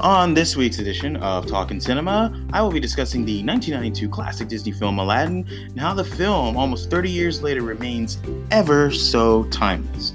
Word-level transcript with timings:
On 0.00 0.32
this 0.32 0.54
week's 0.54 0.78
edition 0.78 1.16
of 1.16 1.48
Talking 1.48 1.80
Cinema, 1.80 2.32
I 2.52 2.62
will 2.62 2.70
be 2.70 2.78
discussing 2.78 3.24
the 3.24 3.42
1992 3.42 4.08
classic 4.08 4.46
Disney 4.46 4.70
film 4.70 5.00
Aladdin 5.00 5.44
and 5.48 5.80
how 5.80 5.92
the 5.92 6.04
film, 6.04 6.56
almost 6.56 6.88
30 6.88 7.10
years 7.10 7.42
later, 7.42 7.62
remains 7.62 8.18
ever 8.52 8.92
so 8.92 9.42
timeless. 9.46 10.12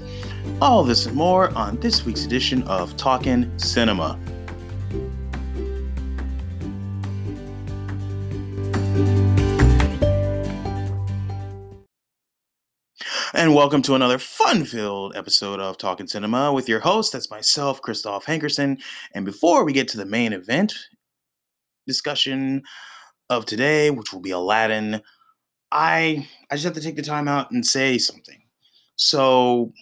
All 0.62 0.84
this 0.84 1.04
and 1.04 1.14
more 1.14 1.54
on 1.54 1.76
this 1.80 2.06
week's 2.06 2.24
edition 2.24 2.62
of 2.62 2.96
Talking 2.96 3.52
Cinema. 3.58 4.18
Welcome 13.64 13.80
to 13.84 13.94
another 13.94 14.18
fun 14.18 14.66
filled 14.66 15.16
episode 15.16 15.58
of 15.58 15.78
Talking 15.78 16.06
Cinema 16.06 16.52
with 16.52 16.68
your 16.68 16.80
host, 16.80 17.14
that's 17.14 17.30
myself, 17.30 17.80
Kristoff 17.80 18.24
Hankerson. 18.24 18.78
And 19.14 19.24
before 19.24 19.64
we 19.64 19.72
get 19.72 19.88
to 19.88 19.96
the 19.96 20.04
main 20.04 20.34
event 20.34 20.74
discussion 21.86 22.62
of 23.30 23.46
today, 23.46 23.88
which 23.88 24.12
will 24.12 24.20
be 24.20 24.32
Aladdin, 24.32 25.00
I, 25.72 26.28
I 26.50 26.56
just 26.56 26.64
have 26.66 26.74
to 26.74 26.82
take 26.82 26.96
the 26.96 27.00
time 27.00 27.26
out 27.26 27.52
and 27.52 27.64
say 27.64 27.96
something. 27.96 28.42
So, 28.96 29.72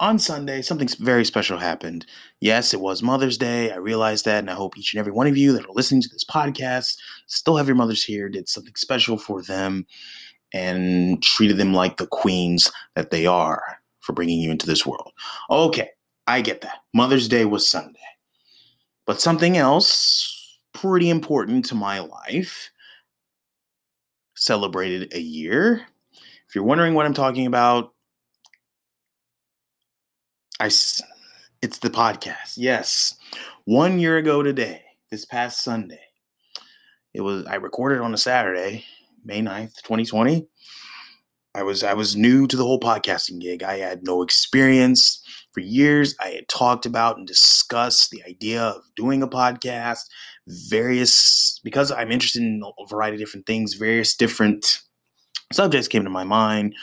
on 0.00 0.18
Sunday, 0.18 0.62
something 0.62 0.88
very 0.98 1.26
special 1.26 1.58
happened. 1.58 2.06
Yes, 2.40 2.72
it 2.72 2.80
was 2.80 3.02
Mother's 3.02 3.36
Day. 3.36 3.70
I 3.70 3.76
realized 3.76 4.24
that, 4.24 4.38
and 4.38 4.50
I 4.50 4.54
hope 4.54 4.78
each 4.78 4.94
and 4.94 4.98
every 4.98 5.12
one 5.12 5.26
of 5.26 5.36
you 5.36 5.52
that 5.52 5.66
are 5.66 5.74
listening 5.74 6.00
to 6.00 6.08
this 6.08 6.24
podcast 6.24 6.96
still 7.26 7.58
have 7.58 7.66
your 7.66 7.76
mothers 7.76 8.02
here, 8.02 8.30
did 8.30 8.48
something 8.48 8.74
special 8.76 9.18
for 9.18 9.42
them 9.42 9.86
and 10.52 11.22
treated 11.22 11.56
them 11.56 11.72
like 11.74 11.96
the 11.96 12.06
queens 12.06 12.70
that 12.94 13.10
they 13.10 13.26
are 13.26 13.62
for 14.00 14.12
bringing 14.12 14.40
you 14.40 14.50
into 14.50 14.66
this 14.66 14.84
world. 14.84 15.12
Okay, 15.50 15.88
I 16.26 16.40
get 16.40 16.60
that. 16.60 16.78
Mother's 16.92 17.28
Day 17.28 17.44
was 17.44 17.68
Sunday. 17.68 17.98
But 19.06 19.20
something 19.20 19.56
else 19.56 20.58
pretty 20.72 21.10
important 21.10 21.64
to 21.66 21.74
my 21.74 22.00
life 22.00 22.70
celebrated 24.34 25.12
a 25.14 25.20
year. 25.20 25.86
If 26.48 26.54
you're 26.54 26.64
wondering 26.64 26.94
what 26.94 27.06
I'm 27.06 27.14
talking 27.14 27.46
about, 27.46 27.92
I 30.60 30.66
it's 30.66 31.78
the 31.78 31.90
podcast. 31.90 32.54
Yes. 32.56 33.16
1 33.64 33.98
year 33.98 34.18
ago 34.18 34.42
today, 34.42 34.82
this 35.10 35.24
past 35.24 35.62
Sunday. 35.62 36.02
It 37.14 37.20
was 37.20 37.46
I 37.46 37.56
recorded 37.56 38.00
on 38.00 38.14
a 38.14 38.18
Saturday 38.18 38.84
May 39.24 39.40
9th, 39.40 39.82
2020. 39.82 40.46
I 41.54 41.62
was 41.62 41.82
I 41.84 41.94
was 41.94 42.16
new 42.16 42.46
to 42.46 42.56
the 42.56 42.64
whole 42.64 42.80
podcasting 42.80 43.40
gig. 43.40 43.62
I 43.62 43.78
had 43.78 44.04
no 44.04 44.22
experience. 44.22 45.22
For 45.52 45.60
years, 45.60 46.14
I 46.18 46.28
had 46.28 46.48
talked 46.48 46.86
about 46.86 47.18
and 47.18 47.26
discussed 47.26 48.10
the 48.10 48.22
idea 48.26 48.62
of 48.62 48.82
doing 48.96 49.22
a 49.22 49.28
podcast, 49.28 50.04
various 50.48 51.60
because 51.62 51.92
I'm 51.92 52.10
interested 52.10 52.42
in 52.42 52.62
a 52.64 52.86
variety 52.86 53.16
of 53.16 53.20
different 53.20 53.46
things, 53.46 53.74
various 53.74 54.16
different 54.16 54.78
subjects 55.52 55.88
came 55.88 56.04
to 56.04 56.10
my 56.10 56.24
mind. 56.24 56.74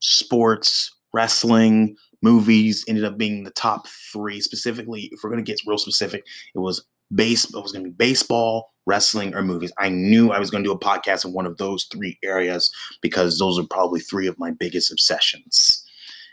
Sports, 0.00 0.92
wrestling, 1.14 1.96
movies 2.20 2.84
ended 2.88 3.04
up 3.04 3.16
being 3.16 3.44
the 3.44 3.52
top 3.52 3.86
three. 4.12 4.40
Specifically, 4.40 5.08
if 5.12 5.20
we're 5.22 5.30
gonna 5.30 5.42
get 5.42 5.60
real 5.66 5.78
specific, 5.78 6.24
it 6.54 6.58
was 6.58 6.84
base 7.14 7.44
it 7.44 7.62
was 7.62 7.72
going 7.72 7.84
to 7.84 7.90
be 7.90 7.96
baseball 7.96 8.72
wrestling 8.86 9.34
or 9.34 9.42
movies. 9.42 9.72
I 9.78 9.88
knew 9.88 10.30
i 10.30 10.38
was 10.38 10.50
going 10.50 10.62
to 10.62 10.68
do 10.68 10.72
a 10.72 10.78
podcast 10.78 11.24
in 11.24 11.32
one 11.32 11.46
of 11.46 11.58
those 11.58 11.84
three 11.92 12.18
areas 12.22 12.70
because 13.02 13.38
those 13.38 13.58
are 13.58 13.66
probably 13.68 14.00
three 14.00 14.26
of 14.26 14.38
my 14.38 14.52
biggest 14.52 14.90
obsessions. 14.90 15.84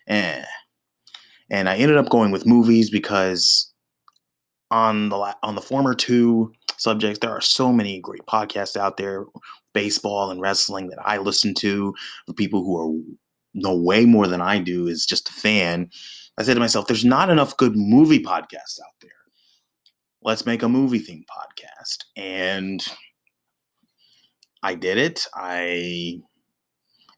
And 0.07 0.45
and 1.49 1.67
i 1.67 1.75
ended 1.75 1.97
up 1.97 2.09
going 2.09 2.31
with 2.31 2.45
movies 2.45 2.89
because 2.89 3.71
on 4.71 5.09
the 5.09 5.35
on 5.43 5.55
the 5.55 5.61
former 5.61 5.93
two 5.93 6.51
subjects 6.77 7.19
there 7.19 7.31
are 7.31 7.41
so 7.41 7.71
many 7.71 7.99
great 7.99 8.25
podcasts 8.27 8.75
out 8.75 8.97
there 8.97 9.25
baseball 9.73 10.31
and 10.31 10.41
wrestling 10.41 10.87
that 10.87 10.99
i 11.05 11.17
listen 11.17 11.53
to. 11.55 11.93
For 12.27 12.33
people 12.33 12.63
who 12.63 12.77
are 12.77 13.15
know 13.55 13.75
way 13.75 14.05
more 14.05 14.27
than 14.27 14.41
i 14.41 14.59
do 14.59 14.87
is 14.87 15.05
just 15.05 15.29
a 15.29 15.33
fan. 15.33 15.89
I 16.37 16.43
said 16.43 16.55
to 16.55 16.59
myself 16.59 16.87
there's 16.87 17.05
not 17.05 17.29
enough 17.29 17.57
good 17.57 17.75
movie 17.75 18.23
podcasts 18.23 18.79
out 18.79 18.95
there 19.01 19.12
let's 20.23 20.45
make 20.45 20.63
a 20.63 20.69
movie 20.69 20.99
theme 20.99 21.25
podcast. 21.29 22.05
And 22.15 22.83
I 24.61 24.75
did 24.75 24.97
it. 24.97 25.27
I 25.33 26.21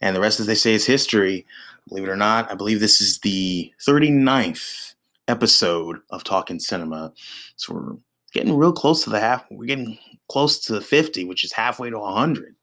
and 0.01 0.15
the 0.15 0.21
rest, 0.21 0.39
as 0.39 0.45
they 0.47 0.55
say, 0.55 0.73
is 0.73 0.85
history. 0.85 1.45
Believe 1.87 2.05
it 2.05 2.09
or 2.09 2.15
not, 2.15 2.51
I 2.51 2.55
believe 2.55 2.79
this 2.79 2.99
is 2.99 3.19
the 3.19 3.71
39th 3.87 4.95
episode 5.27 5.99
of 6.09 6.23
Talking 6.23 6.59
Cinema. 6.59 7.13
So 7.55 7.73
we're 7.73 7.97
getting 8.33 8.57
real 8.57 8.73
close 8.73 9.03
to 9.03 9.09
the 9.09 9.19
half. 9.19 9.45
We're 9.51 9.65
getting 9.65 9.97
close 10.29 10.59
to 10.65 10.81
50, 10.81 11.25
which 11.25 11.43
is 11.43 11.51
halfway 11.51 11.89
to 11.89 11.99
100. 11.99 12.55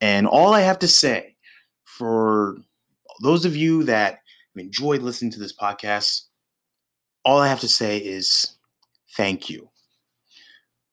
And 0.00 0.26
all 0.26 0.54
I 0.54 0.60
have 0.60 0.78
to 0.80 0.88
say 0.88 1.36
for 1.84 2.58
those 3.22 3.44
of 3.44 3.56
you 3.56 3.84
that 3.84 4.12
have 4.12 4.64
enjoyed 4.64 5.02
listening 5.02 5.30
to 5.32 5.40
this 5.40 5.56
podcast, 5.56 6.24
all 7.24 7.38
I 7.38 7.48
have 7.48 7.60
to 7.60 7.68
say 7.68 7.98
is 7.98 8.57
thank 9.18 9.50
you. 9.50 9.68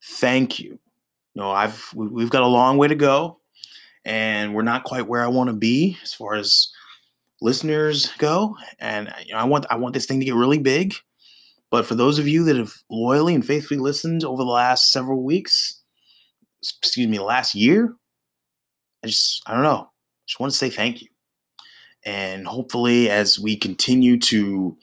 Thank 0.03 0.59
you. 0.59 0.79
Know, 1.35 1.51
I've 1.51 1.89
we've 1.93 2.29
got 2.29 2.43
a 2.43 2.47
long 2.47 2.77
way 2.77 2.87
to 2.87 2.95
go, 2.95 3.39
and 4.03 4.53
we're 4.53 4.63
not 4.63 4.83
quite 4.83 5.07
where 5.07 5.23
I 5.23 5.27
want 5.27 5.49
to 5.49 5.55
be 5.55 5.97
as 6.03 6.13
far 6.13 6.35
as 6.35 6.69
listeners 7.41 8.11
go. 8.17 8.57
And 8.79 9.13
you 9.25 9.33
know, 9.33 9.39
I 9.39 9.43
want 9.43 9.65
I 9.69 9.75
want 9.75 9.93
this 9.93 10.05
thing 10.05 10.19
to 10.19 10.25
get 10.25 10.35
really 10.35 10.59
big. 10.59 10.95
But 11.71 11.85
for 11.85 11.95
those 11.95 12.19
of 12.19 12.27
you 12.27 12.43
that 12.45 12.55
have 12.55 12.73
loyally 12.89 13.35
and 13.35 13.45
faithfully 13.45 13.79
listened 13.79 14.23
over 14.23 14.43
the 14.43 14.49
last 14.49 14.91
several 14.91 15.23
weeks, 15.23 15.81
excuse 16.61 17.07
me, 17.07 17.19
last 17.19 17.53
year, 17.53 17.93
I 19.03 19.07
just 19.07 19.41
I 19.45 19.53
don't 19.53 19.63
know. 19.63 19.89
Just 20.25 20.39
want 20.39 20.51
to 20.51 20.57
say 20.57 20.69
thank 20.69 21.01
you. 21.01 21.09
And 22.05 22.47
hopefully, 22.47 23.09
as 23.09 23.39
we 23.39 23.57
continue 23.57 24.17
to 24.19 24.77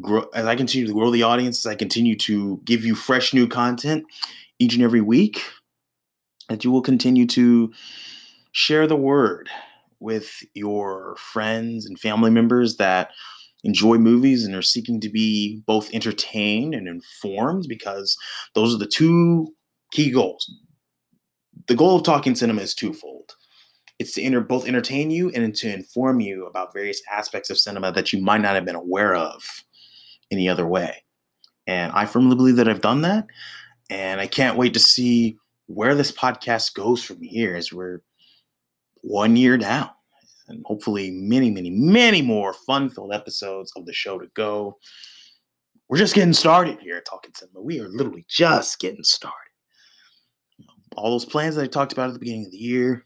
grow 0.00 0.28
as 0.34 0.46
I 0.46 0.56
continue 0.56 0.86
to 0.86 0.92
grow 0.92 1.10
the 1.10 1.22
audience, 1.22 1.64
as 1.64 1.70
I 1.70 1.74
continue 1.74 2.16
to 2.18 2.60
give 2.64 2.84
you 2.84 2.94
fresh 2.94 3.34
new 3.34 3.46
content 3.46 4.04
each 4.58 4.74
and 4.74 4.82
every 4.82 5.00
week, 5.00 5.42
that 6.48 6.64
you 6.64 6.70
will 6.70 6.82
continue 6.82 7.26
to 7.28 7.72
share 8.52 8.86
the 8.86 8.96
word 8.96 9.48
with 10.00 10.42
your 10.54 11.16
friends 11.16 11.86
and 11.86 11.98
family 11.98 12.30
members 12.30 12.76
that 12.76 13.10
enjoy 13.64 13.96
movies 13.96 14.44
and 14.44 14.54
are 14.54 14.62
seeking 14.62 15.00
to 15.00 15.08
be 15.08 15.62
both 15.66 15.92
entertained 15.94 16.74
and 16.74 16.88
informed 16.88 17.66
because 17.68 18.16
those 18.54 18.74
are 18.74 18.78
the 18.78 18.86
two 18.86 19.46
key 19.92 20.10
goals. 20.10 20.52
The 21.68 21.76
goal 21.76 21.96
of 21.96 22.02
talking 22.02 22.34
cinema 22.34 22.62
is 22.62 22.74
twofold. 22.74 23.36
It's 23.98 24.14
to 24.14 24.22
enter, 24.22 24.40
both 24.40 24.66
entertain 24.66 25.12
you 25.12 25.30
and 25.30 25.54
to 25.54 25.72
inform 25.72 26.20
you 26.20 26.46
about 26.46 26.72
various 26.72 27.00
aspects 27.12 27.50
of 27.50 27.58
cinema 27.58 27.92
that 27.92 28.12
you 28.12 28.20
might 28.20 28.40
not 28.40 28.56
have 28.56 28.64
been 28.64 28.74
aware 28.74 29.14
of 29.14 29.44
any 30.32 30.48
other 30.48 30.66
way. 30.66 31.04
And 31.66 31.92
I 31.92 32.06
firmly 32.06 32.34
believe 32.34 32.56
that 32.56 32.68
I've 32.68 32.80
done 32.80 33.02
that. 33.02 33.26
And 33.90 34.20
I 34.20 34.26
can't 34.26 34.56
wait 34.56 34.74
to 34.74 34.80
see 34.80 35.36
where 35.66 35.94
this 35.94 36.10
podcast 36.12 36.74
goes 36.74 37.02
from 37.04 37.20
here 37.22 37.54
as 37.54 37.72
we're 37.72 38.02
one 39.02 39.36
year 39.36 39.58
down. 39.58 39.90
And 40.48 40.64
hopefully, 40.66 41.10
many, 41.10 41.50
many, 41.50 41.70
many 41.70 42.20
more 42.20 42.52
fun 42.52 42.90
filled 42.90 43.12
episodes 43.12 43.72
of 43.76 43.86
the 43.86 43.92
show 43.92 44.18
to 44.18 44.26
go. 44.34 44.78
We're 45.88 45.98
just 45.98 46.14
getting 46.14 46.32
started 46.32 46.78
here 46.80 46.96
at 46.96 47.04
Talking 47.04 47.32
Cinema. 47.34 47.60
We 47.60 47.80
are 47.80 47.88
literally 47.88 48.24
just 48.28 48.80
getting 48.80 49.04
started. 49.04 49.36
All 50.96 51.10
those 51.10 51.24
plans 51.24 51.54
that 51.56 51.62
I 51.62 51.68
talked 51.68 51.92
about 51.92 52.08
at 52.08 52.14
the 52.14 52.18
beginning 52.18 52.46
of 52.46 52.52
the 52.52 52.58
year, 52.58 53.04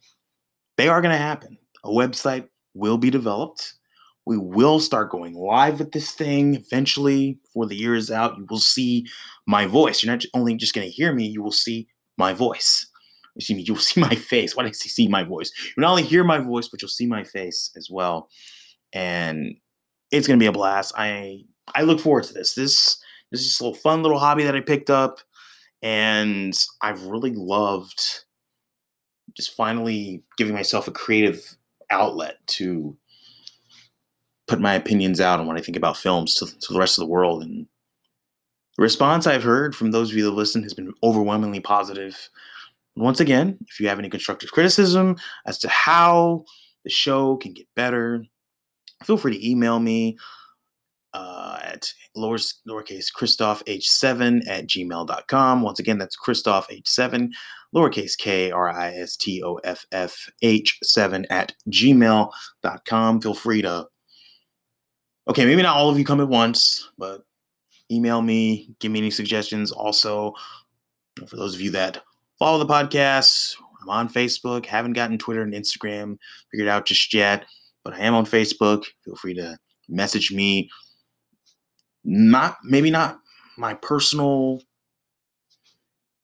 they 0.76 0.88
are 0.88 1.02
going 1.02 1.12
to 1.12 1.18
happen. 1.18 1.58
A 1.84 1.88
website 1.88 2.48
will 2.74 2.98
be 2.98 3.10
developed. 3.10 3.74
We 4.26 4.36
will 4.36 4.80
start 4.80 5.10
going 5.10 5.34
live 5.34 5.78
with 5.78 5.92
this 5.92 6.10
thing 6.10 6.56
eventually 6.56 7.38
before 7.44 7.66
the 7.66 7.76
year 7.76 7.94
is 7.94 8.10
out. 8.10 8.36
You 8.36 8.46
will 8.50 8.58
see 8.58 9.06
my 9.46 9.66
voice. 9.66 10.02
You're 10.02 10.12
not 10.12 10.24
only 10.34 10.56
just 10.56 10.74
going 10.74 10.86
to 10.86 10.92
hear 10.92 11.14
me, 11.14 11.26
you 11.26 11.42
will 11.42 11.52
see 11.52 11.86
my 12.18 12.32
voice. 12.32 12.86
Excuse 13.36 13.56
me, 13.56 13.62
you'll 13.62 13.76
see 13.78 14.00
my 14.00 14.14
face. 14.14 14.56
Why 14.56 14.64
did 14.64 14.70
I 14.70 14.72
see 14.72 15.06
my 15.08 15.22
voice? 15.22 15.52
You'll 15.76 15.82
not 15.82 15.90
only 15.90 16.02
hear 16.02 16.24
my 16.24 16.38
voice, 16.38 16.68
but 16.68 16.82
you'll 16.82 16.88
see 16.88 17.06
my 17.06 17.22
face 17.22 17.70
as 17.76 17.88
well. 17.88 18.28
And 18.92 19.56
it's 20.10 20.26
going 20.26 20.38
to 20.38 20.42
be 20.42 20.48
a 20.48 20.52
blast. 20.52 20.92
I 20.96 21.44
I 21.74 21.82
look 21.82 22.00
forward 22.00 22.24
to 22.24 22.32
this. 22.34 22.54
This 22.54 22.98
this 23.30 23.40
is 23.40 23.48
just 23.48 23.60
a 23.60 23.64
little 23.64 23.78
fun 23.78 24.02
little 24.02 24.18
hobby 24.18 24.44
that 24.44 24.54
I 24.54 24.60
picked 24.60 24.90
up, 24.90 25.20
and 25.82 26.56
I've 26.80 27.02
really 27.04 27.32
loved 27.32 28.24
just 29.36 29.54
finally 29.54 30.22
giving 30.38 30.54
myself 30.54 30.88
a 30.88 30.92
creative 30.92 31.56
outlet 31.90 32.36
to 32.46 32.96
put 34.48 34.60
my 34.60 34.74
opinions 34.74 35.20
out 35.20 35.40
on 35.40 35.46
what 35.46 35.56
I 35.56 35.60
think 35.60 35.76
about 35.76 35.96
films 35.96 36.34
to, 36.36 36.46
to 36.46 36.72
the 36.72 36.78
rest 36.78 36.98
of 36.98 37.02
the 37.02 37.10
world. 37.10 37.42
And 37.42 37.66
the 38.76 38.82
response 38.82 39.26
I've 39.26 39.42
heard 39.42 39.74
from 39.74 39.90
those 39.90 40.10
of 40.10 40.16
you 40.16 40.24
that 40.24 40.30
listen 40.32 40.62
has 40.62 40.74
been 40.74 40.92
overwhelmingly 41.02 41.60
positive. 41.60 42.28
And 42.94 43.04
once 43.04 43.20
again, 43.20 43.58
if 43.68 43.80
you 43.80 43.88
have 43.88 43.98
any 43.98 44.08
constructive 44.08 44.52
criticism 44.52 45.16
as 45.46 45.58
to 45.60 45.68
how 45.68 46.44
the 46.84 46.90
show 46.90 47.36
can 47.36 47.52
get 47.52 47.66
better, 47.74 48.24
feel 49.04 49.16
free 49.16 49.36
to 49.36 49.50
email 49.50 49.80
me. 49.80 50.16
uh, 51.14 51.58
at 51.62 51.92
lower, 52.14 52.36
lowercase 52.68 53.06
Kristoff 53.16 53.62
H7 53.64 54.46
at 54.48 54.66
gmail.com. 54.66 55.62
Once 55.62 55.78
again, 55.78 55.98
that's 55.98 56.16
Kristoff 56.16 56.66
H7, 56.68 57.30
lowercase 57.74 58.18
K 58.18 58.50
R 58.50 58.68
I 58.68 58.92
S 58.94 59.16
T 59.16 59.42
O 59.42 59.54
F 59.64 59.86
F 59.92 60.28
H7 60.42 61.24
at 61.30 61.54
gmail.com. 61.70 63.20
Feel 63.20 63.34
free 63.34 63.62
to, 63.62 63.86
okay, 65.28 65.44
maybe 65.44 65.62
not 65.62 65.76
all 65.76 65.90
of 65.90 65.98
you 65.98 66.04
come 66.04 66.20
at 66.20 66.28
once, 66.28 66.90
but 66.98 67.24
email 67.90 68.22
me, 68.22 68.74
give 68.80 68.92
me 68.92 68.98
any 68.98 69.10
suggestions. 69.10 69.72
Also, 69.72 70.34
for 71.26 71.36
those 71.36 71.54
of 71.54 71.60
you 71.60 71.70
that 71.72 72.02
follow 72.38 72.58
the 72.58 72.66
podcast, 72.66 73.56
I'm 73.82 73.90
on 73.90 74.08
Facebook, 74.08 74.66
haven't 74.66 74.94
gotten 74.94 75.18
Twitter 75.18 75.42
and 75.42 75.54
Instagram 75.54 76.18
figured 76.50 76.68
out 76.68 76.86
just 76.86 77.12
yet, 77.14 77.44
but 77.84 77.94
I 77.94 78.00
am 78.00 78.14
on 78.14 78.26
Facebook. 78.26 78.84
Feel 79.04 79.16
free 79.16 79.34
to 79.34 79.56
message 79.88 80.32
me 80.32 80.68
not 82.04 82.56
maybe 82.64 82.90
not 82.90 83.18
my 83.58 83.74
personal 83.74 84.60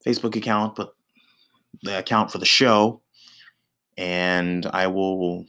Facebook 0.07 0.37
account, 0.37 0.77
but 0.77 0.95
the 1.83 1.99
account 1.99 2.31
for 2.31 2.39
the 2.39 2.47
show. 2.47 3.03
And 3.97 4.67
I 4.67 4.87
will 4.87 5.45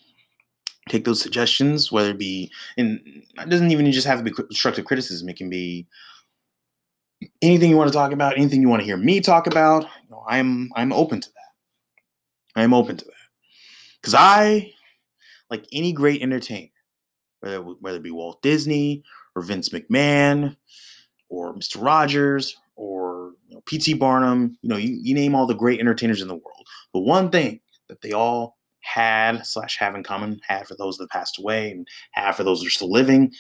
take 0.89 1.06
those 1.06 1.21
suggestions, 1.21 1.91
whether 1.91 2.12
it 2.12 2.19
be, 2.19 2.51
and 2.77 3.00
it 3.06 3.50
doesn't 3.50 3.71
even 3.71 3.91
just 3.91 4.07
have 4.07 4.18
to 4.18 4.24
be 4.24 4.31
constructive 4.31 4.85
criticism. 4.85 5.30
It 5.30 5.38
can 5.38 5.50
be 5.50 5.88
anything 7.41 7.69
you 7.69 7.77
want 7.77 7.89
to 7.89 7.97
talk 7.97 8.12
about, 8.12 8.38
anything 8.38 8.62
you 8.62 8.69
want 8.69 8.81
to 8.81 8.85
hear 8.85 8.97
me 8.97 9.21
talk 9.21 9.47
about. 9.47 9.83
You 9.83 10.09
know, 10.12 10.24
I'm 10.27 10.69
I'm 10.75 10.91
open 10.91 11.21
to 11.21 11.30
that. 11.30 12.62
I'm 12.62 12.74
open 12.74 12.97
to 12.97 13.06
that 13.06 13.13
because 14.01 14.13
I, 14.13 14.74
like 15.50 15.65
any 15.71 15.94
great 15.94 16.21
entertainer, 16.21 16.69
whether 17.39 17.62
whether 17.62 17.97
it 17.97 18.03
be 18.03 18.12
Walt 18.12 18.41
Disney 18.41 19.03
or 19.36 19.41
Vince 19.41 19.69
McMahon 19.69 20.56
or 21.29 21.53
Mr. 21.56 21.83
Rogers 21.83 22.57
or 22.75 23.33
you 23.47 23.56
know, 23.56 23.62
P.T. 23.65 23.94
Barnum. 23.95 24.57
You 24.62 24.69
know, 24.69 24.77
you, 24.77 24.97
you 25.01 25.13
name 25.15 25.36
all 25.36 25.47
the 25.47 25.53
great 25.53 25.79
entertainers 25.79 26.21
in 26.21 26.27
the 26.27 26.36
world. 26.36 26.68
But 26.91 27.01
one 27.01 27.29
thing 27.29 27.62
that 27.89 28.01
they 28.01 28.12
all 28.12 28.57
had 28.83 29.45
slash 29.45 29.77
have 29.80 29.95
in 29.95 30.03
common, 30.03 30.39
had 30.47 30.68
for 30.68 30.75
those 30.75 30.97
that 30.97 31.09
passed 31.09 31.39
away 31.39 31.71
and 31.71 31.88
have 32.12 32.35
for 32.35 32.44
those 32.44 32.59
that 32.62 32.68
are 32.68 32.71
still 32.71 32.91
living, 32.91 33.31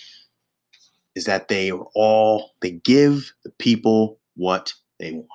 is 1.15 1.25
that 1.25 1.47
they 1.47 1.71
are 1.71 1.85
all 1.95 2.51
they 2.61 2.71
give 2.71 3.31
the 3.43 3.51
people 3.59 4.19
what 4.35 4.73
they 4.99 5.11
want. 5.11 5.29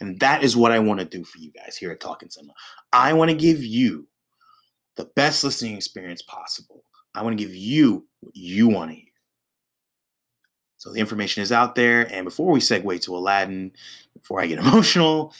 And 0.00 0.20
that 0.20 0.44
is 0.44 0.56
what 0.56 0.70
I 0.70 0.78
want 0.78 1.00
to 1.00 1.06
do 1.06 1.24
for 1.24 1.38
you 1.38 1.50
guys 1.50 1.76
here 1.76 1.90
at 1.90 2.00
Talking 2.00 2.30
Cinema. 2.30 2.52
I 2.92 3.12
want 3.14 3.30
to 3.30 3.36
give 3.36 3.62
you 3.62 4.06
the 4.96 5.06
best 5.16 5.42
listening 5.42 5.76
experience 5.76 6.22
possible. 6.22 6.84
I 7.14 7.22
want 7.22 7.36
to 7.36 7.44
give 7.44 7.54
you 7.54 8.06
what 8.20 8.36
you 8.36 8.68
want 8.68 8.90
to 8.90 8.96
hear. 8.96 9.04
So 10.76 10.92
the 10.92 11.00
information 11.00 11.42
is 11.42 11.50
out 11.50 11.74
there. 11.74 12.02
And 12.12 12.24
before 12.24 12.52
we 12.52 12.60
segue 12.60 13.00
to 13.02 13.16
Aladdin, 13.16 13.72
before 14.14 14.40
I 14.40 14.46
get 14.46 14.58
emotional, 14.64 15.34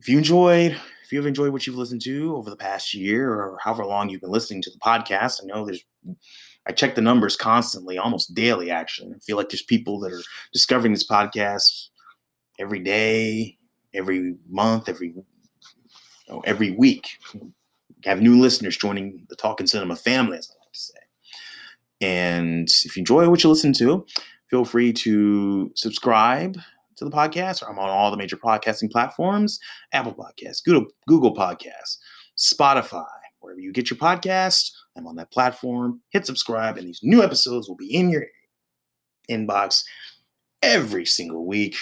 if 0.00 0.08
you 0.08 0.18
enjoyed, 0.18 0.78
if 1.04 1.12
you 1.12 1.18
have 1.18 1.26
enjoyed 1.26 1.52
what 1.52 1.66
you've 1.66 1.76
listened 1.76 2.00
to 2.02 2.34
over 2.34 2.48
the 2.48 2.56
past 2.56 2.94
year 2.94 3.30
or 3.30 3.58
however 3.62 3.84
long 3.84 4.08
you've 4.08 4.22
been 4.22 4.30
listening 4.30 4.62
to 4.62 4.70
the 4.70 4.78
podcast, 4.78 5.42
I 5.42 5.46
know 5.46 5.66
there's 5.66 5.84
I 6.66 6.72
check 6.72 6.94
the 6.94 7.02
numbers 7.02 7.36
constantly, 7.36 7.98
almost 7.98 8.34
daily 8.34 8.70
actually. 8.70 9.12
I 9.14 9.18
feel 9.18 9.36
like 9.36 9.50
there's 9.50 9.62
people 9.62 10.00
that 10.00 10.12
are 10.12 10.22
discovering 10.54 10.94
this 10.94 11.06
podcast 11.06 11.88
every 12.58 12.80
day, 12.80 13.58
every 13.92 14.36
month, 14.48 14.88
every 14.88 15.08
you 15.08 15.24
know, 16.28 16.40
every 16.46 16.70
week. 16.70 17.18
have 18.06 18.22
new 18.22 18.40
listeners 18.40 18.76
joining 18.76 19.26
the 19.28 19.36
Talking 19.36 19.66
Cinema 19.66 19.96
family, 19.96 20.38
as 20.38 20.50
I 20.50 20.56
like 20.58 20.72
to 20.72 20.78
say. 20.78 21.00
And 22.00 22.68
if 22.84 22.96
you 22.96 23.00
enjoy 23.00 23.28
what 23.28 23.44
you 23.44 23.50
listen 23.50 23.74
to, 23.74 24.06
feel 24.48 24.64
free 24.64 24.92
to 24.94 25.70
subscribe 25.74 26.58
to 26.96 27.04
the 27.04 27.10
podcast. 27.10 27.62
I'm 27.68 27.78
on 27.78 27.88
all 27.88 28.10
the 28.10 28.16
major 28.16 28.36
podcasting 28.36 28.90
platforms 28.90 29.58
Apple 29.92 30.14
Podcasts, 30.14 30.64
Google, 30.64 30.86
Google 31.06 31.34
Podcasts, 31.34 31.98
Spotify, 32.38 33.04
wherever 33.40 33.60
you 33.60 33.72
get 33.72 33.90
your 33.90 33.98
podcast. 33.98 34.70
I'm 34.96 35.06
on 35.06 35.16
that 35.16 35.32
platform. 35.32 36.00
Hit 36.10 36.26
subscribe, 36.26 36.76
and 36.76 36.86
these 36.86 37.00
new 37.02 37.22
episodes 37.22 37.68
will 37.68 37.76
be 37.76 37.94
in 37.94 38.10
your 38.10 38.24
inbox 39.30 39.82
every 40.62 41.06
single 41.06 41.46
week. 41.46 41.76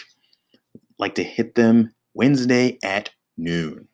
Like 0.98 1.14
to 1.16 1.22
hit 1.24 1.54
them 1.54 1.94
Wednesday 2.14 2.78
at 2.82 3.10
noon. 3.36 3.88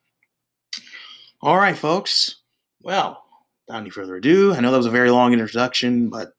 All 1.40 1.56
right, 1.56 1.76
folks. 1.76 2.36
Well, 2.82 3.22
without 3.66 3.80
any 3.80 3.90
further 3.90 4.16
ado, 4.16 4.54
I 4.54 4.60
know 4.60 4.70
that 4.70 4.76
was 4.76 4.86
a 4.86 4.90
very 4.90 5.10
long 5.10 5.32
introduction, 5.32 6.10
but 6.10 6.32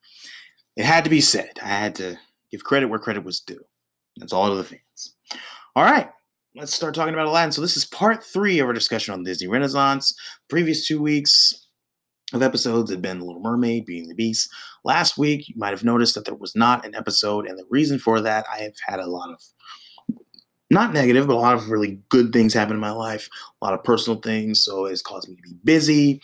it 0.76 0.86
had 0.86 1.04
to 1.04 1.10
be 1.10 1.22
said. 1.22 1.60
I 1.62 1.68
had 1.68 1.96
to 1.96 2.18
give 2.52 2.64
credit 2.64 2.88
where 2.88 3.00
credit 3.00 3.24
was 3.24 3.40
due. 3.40 3.64
That's 4.20 4.34
all 4.34 4.50
to 4.50 4.56
the 4.56 4.64
fans. 4.64 5.16
All 5.76 5.84
right, 5.84 6.10
let's 6.56 6.74
start 6.74 6.94
talking 6.94 7.14
about 7.14 7.28
Aladdin. 7.28 7.52
So 7.52 7.62
this 7.62 7.78
is 7.78 7.86
part 7.86 8.24
three 8.24 8.60
of 8.60 8.68
our 8.68 8.74
discussion 8.74 9.14
on 9.14 9.24
Disney 9.24 9.48
Renaissance. 9.48 10.14
Previous 10.50 10.88
two 10.88 11.02
weeks 11.02 11.68
of 12.34 12.44
episodes 12.44 12.92
had 12.92 13.02
been 13.02 13.22
Little 13.22 13.42
Mermaid, 13.42 13.86
Beauty 13.86 14.02
and 14.02 14.12
the 14.12 14.16
Beast. 14.16 14.50
Last 14.84 15.18
week, 15.18 15.48
you 15.48 15.56
might 15.58 15.72
have 15.72 15.84
noticed 15.84 16.16
that 16.16 16.26
there 16.26 16.36
was 16.36 16.56
not 16.56 16.86
an 16.86 16.96
episode, 16.96 17.48
and 17.48 17.58
the 17.58 17.66
reason 17.70 17.98
for 17.98 18.22
that, 18.22 18.46
I 18.52 18.60
have 18.60 18.76
had 18.88 19.00
a 19.00 19.08
lot 19.08 19.32
of 19.32 19.42
not 20.70 20.94
negative, 20.94 21.28
but 21.28 21.36
a 21.36 21.40
lot 21.40 21.56
of 21.56 21.70
really 21.70 22.00
good 22.10 22.32
things 22.32 22.54
happen 22.54 22.76
in 22.76 22.80
my 22.80 22.92
life, 22.92 23.28
a 23.62 23.66
lot 23.66 23.74
of 23.74 23.84
personal 23.84 24.20
things. 24.20 24.64
So 24.64 24.86
it's 24.86 25.02
caused 25.02 25.28
me 25.28 25.36
to 25.36 25.42
be 25.42 25.56
busy 25.64 26.22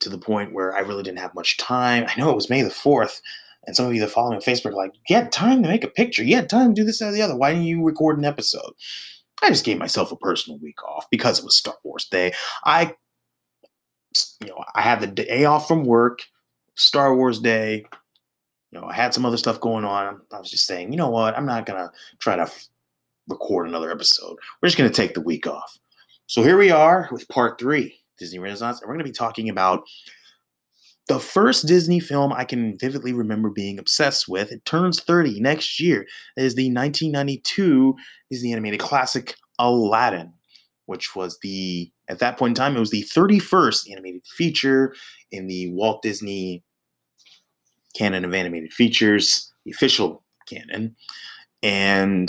to 0.00 0.08
the 0.08 0.18
point 0.18 0.52
where 0.52 0.76
I 0.76 0.80
really 0.80 1.02
didn't 1.02 1.18
have 1.18 1.34
much 1.34 1.56
time. 1.56 2.04
I 2.06 2.18
know 2.18 2.30
it 2.30 2.36
was 2.36 2.50
May 2.50 2.62
the 2.62 2.68
4th, 2.68 3.20
and 3.66 3.74
some 3.74 3.86
of 3.86 3.94
you 3.94 4.00
that 4.00 4.10
follow 4.10 4.30
me 4.30 4.36
on 4.36 4.42
Facebook 4.42 4.66
are 4.72 4.76
like, 4.76 4.92
you 5.08 5.16
had 5.16 5.32
time 5.32 5.62
to 5.62 5.68
make 5.68 5.84
a 5.84 5.88
picture. 5.88 6.22
You 6.22 6.36
had 6.36 6.48
time 6.48 6.74
to 6.74 6.80
do 6.80 6.84
this, 6.84 7.00
that, 7.00 7.08
or 7.08 7.12
the 7.12 7.22
other. 7.22 7.36
Why 7.36 7.52
didn't 7.52 7.66
you 7.66 7.84
record 7.84 8.18
an 8.18 8.24
episode? 8.24 8.72
I 9.42 9.48
just 9.48 9.64
gave 9.64 9.78
myself 9.78 10.12
a 10.12 10.16
personal 10.16 10.58
week 10.58 10.82
off 10.84 11.06
because 11.10 11.38
it 11.38 11.44
was 11.44 11.56
Star 11.56 11.76
Wars 11.84 12.06
Day. 12.06 12.32
I, 12.64 12.94
you 14.40 14.48
know, 14.48 14.64
I 14.74 14.82
had 14.82 15.00
the 15.00 15.06
day 15.06 15.44
off 15.44 15.68
from 15.68 15.84
work, 15.84 16.20
Star 16.74 17.14
Wars 17.14 17.40
Day. 17.40 17.84
You 18.70 18.80
know, 18.80 18.86
I 18.86 18.94
had 18.94 19.12
some 19.12 19.26
other 19.26 19.36
stuff 19.36 19.60
going 19.60 19.84
on. 19.84 20.20
I 20.32 20.38
was 20.38 20.50
just 20.50 20.66
saying, 20.66 20.92
you 20.92 20.96
know 20.96 21.10
what? 21.10 21.36
I'm 21.36 21.46
not 21.46 21.66
gonna 21.66 21.90
try 22.18 22.36
to 22.36 22.42
f- 22.42 22.68
record 23.28 23.68
another 23.68 23.90
episode. 23.90 24.36
We're 24.60 24.68
just 24.68 24.78
gonna 24.78 24.90
take 24.90 25.14
the 25.14 25.20
week 25.20 25.46
off. 25.46 25.78
So 26.26 26.42
here 26.42 26.58
we 26.58 26.70
are 26.70 27.08
with 27.12 27.28
part 27.28 27.58
three. 27.60 28.00
Disney 28.18 28.38
Renaissance, 28.38 28.80
and 28.80 28.88
we're 28.88 28.96
to 28.96 29.04
be 29.04 29.12
talking 29.12 29.48
about 29.48 29.84
the 31.08 31.20
first 31.20 31.66
Disney 31.66 32.00
film 32.00 32.32
I 32.32 32.44
can 32.44 32.76
vividly 32.78 33.12
remember 33.12 33.50
being 33.50 33.78
obsessed 33.78 34.28
with. 34.28 34.50
It 34.50 34.64
turns 34.64 35.00
30 35.00 35.40
next 35.40 35.78
year. 35.80 36.06
Is 36.36 36.54
the 36.54 36.72
1992 36.72 37.94
Disney 38.30 38.52
animated 38.52 38.80
classic 38.80 39.36
Aladdin, 39.58 40.32
which 40.86 41.14
was 41.14 41.38
the, 41.42 41.90
at 42.08 42.18
that 42.18 42.38
point 42.38 42.50
in 42.50 42.54
time, 42.54 42.76
it 42.76 42.80
was 42.80 42.90
the 42.90 43.04
31st 43.04 43.90
animated 43.92 44.22
feature 44.26 44.94
in 45.30 45.46
the 45.46 45.72
Walt 45.72 46.02
Disney 46.02 46.64
canon 47.96 48.24
of 48.24 48.34
animated 48.34 48.72
features, 48.72 49.52
the 49.64 49.70
official 49.70 50.24
canon. 50.48 50.96
And 51.62 52.28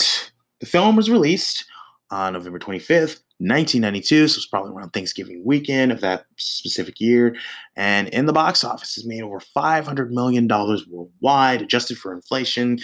the 0.60 0.66
film 0.66 0.96
was 0.96 1.10
released 1.10 1.66
on 2.10 2.34
November 2.34 2.60
25th, 2.60 3.22
1992, 3.40 4.28
so 4.28 4.38
it's 4.38 4.48
probably 4.48 4.72
around 4.72 4.90
Thanksgiving 4.92 5.44
weekend 5.46 5.92
of 5.92 6.02
that 6.02 6.26
specific 6.38 7.00
year. 7.00 7.36
And 7.76 8.08
in 8.10 8.26
the 8.26 8.34
box 8.34 8.64
office, 8.64 8.96
has 8.96 9.06
made 9.06 9.22
over 9.22 9.40
$500 9.40 10.10
million 10.10 10.48
worldwide, 10.48 11.62
adjusted 11.62 11.98
for 11.98 12.14
inflation. 12.14 12.80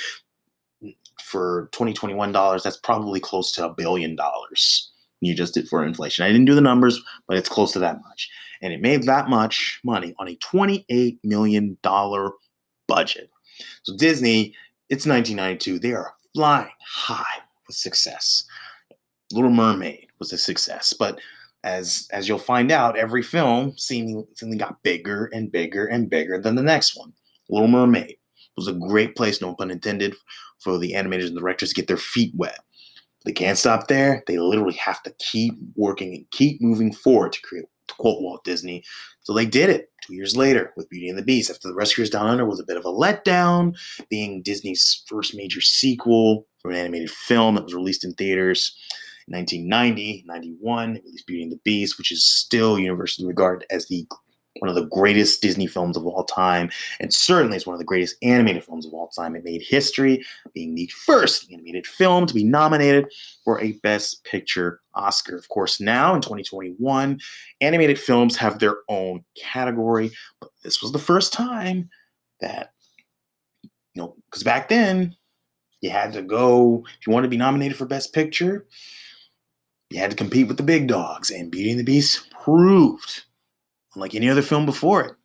For 1.24 1.69
2021 1.72 2.31
dollars, 2.31 2.63
that's 2.63 2.77
probably 2.77 3.19
close 3.19 3.51
to 3.53 3.65
a 3.65 3.74
billion 3.74 4.15
dollars. 4.15 4.91
You 5.22 5.33
just 5.33 5.53
did 5.53 5.67
for 5.67 5.83
inflation. 5.83 6.25
I 6.25 6.27
didn't 6.27 6.45
do 6.45 6.53
the 6.53 6.62
numbers, 6.62 7.01
but 7.27 7.38
it's 7.38 7.50
close 7.50 7.72
to 7.74 7.79
that 7.79 8.01
much. 8.07 8.29
And 8.62 8.74
it 8.74 8.81
made 8.81 9.03
that 9.03 9.29
much 9.29 9.79
money 9.83 10.13
on 10.19 10.27
a 10.27 10.36
$28 10.36 11.17
million 11.24 11.77
budget. 12.88 13.29
So 13.83 13.95
Disney, 13.95 14.53
it's 14.89 15.05
1992. 15.05 15.79
They 15.79 15.93
are 15.93 16.13
flying 16.36 16.69
high 16.86 17.41
with 17.67 17.75
success. 17.75 18.43
Little 19.31 19.50
Mermaid 19.51 20.02
was 20.24 20.34
a 20.34 20.38
success, 20.38 20.94
but 20.98 21.20
as 21.65 22.08
as 22.12 22.27
you'll 22.27 22.39
find 22.39 22.72
out, 22.72 22.98
every 22.98 23.22
film 23.22 23.77
seemingly 23.77 24.58
got 24.58 24.82
bigger 24.84 25.30
and 25.34 25.51
bigger 25.51 25.86
and 25.86 26.10
bigger 26.10 26.39
than 26.39 26.56
the 26.56 26.63
next 26.63 26.98
one. 26.98 27.12
Little 27.50 27.68
Mermaid 27.68 28.15
was 28.56 28.68
a 28.68 28.74
great 28.74 29.15
place, 29.15 29.42
no 29.42 29.53
pun 29.53 29.70
intended, 29.70 30.15
for 30.60 30.77
the 30.77 30.94
animators 30.94 31.27
and 31.27 31.38
directors 31.38 31.70
to 31.70 31.75
get 31.75 31.88
their 31.88 31.98
feet 31.98 32.34
wet. 32.36 32.60
They 33.25 33.34
can't 33.34 33.58
stop 33.58 33.88
there. 33.88 34.24
They 34.27 34.38
literally 34.38 34.75
have 34.75 35.01
to 35.03 35.15
keep 35.20 35.56
working 35.75 36.13
and 36.13 36.30
keep 36.32 36.62
moving 36.62 36.94
forward 36.94 37.34
to 37.34 37.42
create, 37.42 37.65
to 37.88 37.96
quote 37.96 38.22
Walt 38.22 38.44
Disney. 38.44 38.84
So 39.22 39.34
they 39.34 39.46
did 39.46 39.70
it 39.70 39.89
two 40.01 40.13
years 40.13 40.36
later 40.36 40.74
with 40.75 40.89
Beauty 40.89 41.10
and 41.10 41.18
the 41.18 41.24
Beast. 41.24 41.50
After 41.50 41.70
The 41.70 41.75
Rescuers 41.75 42.10
Down 42.10 42.27
Under 42.27 42.46
was 42.46 42.60
a 42.60 42.65
bit 42.65 42.77
of 42.77 42.86
a 42.86 42.89
letdown, 42.89 43.77
being 44.10 44.42
Disney's 44.42 45.03
first 45.08 45.36
major 45.36 45.62
sequel 45.62 46.46
for 46.62 46.72
an 46.72 46.77
animated 46.77 47.12
film 47.12 47.56
that 47.56 47.63
was 47.63 47.74
released 47.74 48.03
in 48.03 48.13
theaters. 48.13 48.77
1990, 49.27 50.24
91, 50.25 50.94
released 51.03 51.27
Beauty 51.27 51.44
and 51.44 51.51
the 51.51 51.60
Beast, 51.63 51.98
which 51.98 52.12
is 52.12 52.24
still 52.24 52.80
universally 52.80 53.27
regarded 53.27 53.65
as 53.70 53.88
the 53.88 54.08
one 54.60 54.70
of 54.70 54.75
the 54.75 54.86
greatest 54.86 55.42
Disney 55.42 55.68
films 55.68 55.98
of 55.98 56.06
all 56.06 56.24
time, 56.25 56.70
and 57.00 57.13
certainly 57.13 57.58
it's 57.58 57.65
one 57.65 57.74
of 57.74 57.80
the 57.80 57.86
greatest 57.86 58.15
animated 58.22 58.63
films 58.63 58.86
of 58.86 58.94
all 58.94 59.08
time. 59.08 59.36
It 59.36 59.44
made 59.44 59.63
history, 59.63 60.24
being 60.53 60.75
the 60.75 60.88
first 61.06 61.51
animated 61.51 61.88
film 61.88 62.27
to 62.27 62.34
be 62.34 62.44
nominated 62.44 63.12
for 63.44 63.60
a 63.60 63.74
Best 63.84 64.24
Picture 64.25 64.82
Oscar. 64.94 65.36
Of 65.38 65.50
course, 65.50 65.82
now 65.82 66.13
in 66.13 66.22
2021, 66.22 67.20
animated 67.62 68.00
films 68.00 68.38
have 68.38 68.60
their 68.60 68.77
own 68.89 69.24
category, 69.36 70.12
but 70.39 70.51
this 70.63 70.82
was 70.82 70.92
the 70.92 71.00
first 71.00 71.34
time 71.34 71.89
that, 72.39 72.74
you 73.63 74.01
know, 74.01 74.15
because 74.30 74.44
back 74.44 74.70
then, 74.70 75.15
you 75.82 75.89
had 75.89 76.13
to 76.13 76.22
go, 76.22 76.86
if 77.00 77.08
you 77.08 77.12
wanted 77.12 77.27
to 77.27 77.32
be 77.32 77.38
nominated 77.38 77.77
for 77.77 77.86
Best 77.86 78.13
Picture, 78.13 78.65
you 79.90 80.00
had 80.00 80.10
to 80.10 80.18
compete 80.18 80.48
with 80.48 80.58
the 80.58 80.63
big 80.63 80.88
dogs, 80.88 81.30
and 81.30 81.52
Beauty 81.52 81.72
and 81.72 81.80
the 81.80 81.84
Beast 81.84 82.30
proved 82.44 83.24
unlike 83.96 84.16
any 84.16 84.30
other 84.30 84.42
film 84.42 84.66
before 84.66 85.02
it, 85.02 85.16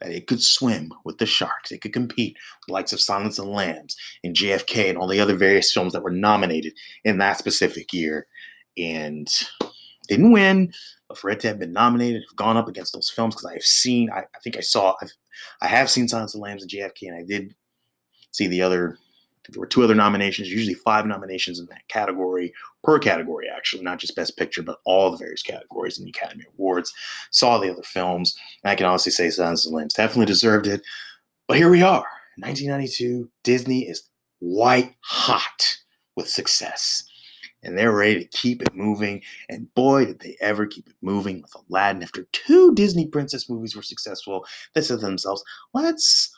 that 0.00 0.12
it 0.12 0.26
could 0.26 0.42
swim 0.42 0.92
with 1.04 1.18
the 1.18 1.26
sharks. 1.26 1.72
It 1.72 1.80
could 1.80 1.92
compete 1.92 2.34
with 2.34 2.66
the 2.68 2.72
likes 2.72 2.92
of 2.92 3.00
Silence 3.00 3.38
and 3.38 3.48
Lambs 3.48 3.96
and 4.24 4.36
JFK 4.36 4.88
and 4.88 4.98
all 4.98 5.08
the 5.08 5.20
other 5.20 5.36
various 5.36 5.72
films 5.72 5.92
that 5.92 6.02
were 6.02 6.10
nominated 6.10 6.74
in 7.04 7.18
that 7.18 7.38
specific 7.38 7.92
year. 7.92 8.26
And 8.78 9.28
didn't 10.08 10.32
win, 10.32 10.72
but 11.08 11.18
for 11.18 11.30
it 11.30 11.40
to 11.40 11.48
have 11.48 11.58
been 11.58 11.72
nominated, 11.72 12.24
have 12.28 12.36
gone 12.36 12.56
up 12.56 12.68
against 12.68 12.92
those 12.92 13.10
films 13.10 13.34
because 13.34 13.46
I 13.46 13.52
have 13.52 13.62
seen, 13.62 14.10
I, 14.10 14.20
I 14.20 14.38
think 14.42 14.56
I 14.56 14.60
saw, 14.60 14.94
I've, 15.00 15.12
I 15.60 15.68
have 15.68 15.90
seen 15.90 16.08
Silence 16.08 16.32
the 16.32 16.38
Lambs 16.38 16.62
and 16.62 16.70
JFK, 16.70 17.08
and 17.08 17.16
I 17.16 17.22
did 17.22 17.54
see 18.32 18.48
the 18.48 18.62
other 18.62 18.98
there 19.48 19.60
were 19.60 19.66
two 19.66 19.82
other 19.82 19.94
nominations, 19.94 20.50
usually 20.50 20.74
five 20.74 21.06
nominations 21.06 21.58
in 21.58 21.66
that 21.66 21.86
category, 21.88 22.52
per 22.84 22.98
category, 22.98 23.46
actually, 23.54 23.82
not 23.82 23.98
just 23.98 24.14
Best 24.14 24.36
Picture, 24.36 24.62
but 24.62 24.78
all 24.84 25.10
the 25.10 25.16
various 25.16 25.42
categories 25.42 25.98
in 25.98 26.04
the 26.04 26.10
Academy 26.10 26.44
Awards. 26.54 26.92
Saw 27.30 27.58
the 27.58 27.70
other 27.70 27.82
films. 27.82 28.36
And 28.62 28.70
I 28.70 28.74
can 28.74 28.86
honestly 28.86 29.12
say 29.12 29.30
Silence 29.30 29.66
of 29.66 29.72
Lambs 29.72 29.94
definitely 29.94 30.26
deserved 30.26 30.66
it. 30.66 30.82
But 31.48 31.56
here 31.56 31.70
we 31.70 31.82
are. 31.82 32.06
1992, 32.38 33.28
Disney 33.42 33.88
is 33.88 34.08
white 34.38 34.94
hot 35.00 35.76
with 36.16 36.28
success. 36.28 37.04
And 37.64 37.78
they're 37.78 37.92
ready 37.92 38.20
to 38.20 38.36
keep 38.36 38.62
it 38.62 38.74
moving. 38.74 39.22
And 39.48 39.72
boy, 39.74 40.06
did 40.06 40.20
they 40.20 40.36
ever 40.40 40.66
keep 40.66 40.88
it 40.88 40.96
moving 41.00 41.42
with 41.42 41.54
Aladdin. 41.68 42.02
After 42.02 42.26
two 42.32 42.74
Disney 42.74 43.06
princess 43.06 43.48
movies 43.48 43.76
were 43.76 43.82
successful, 43.82 44.44
they 44.74 44.80
said 44.80 44.98
to 44.98 45.06
themselves, 45.06 45.44
let's 45.72 46.34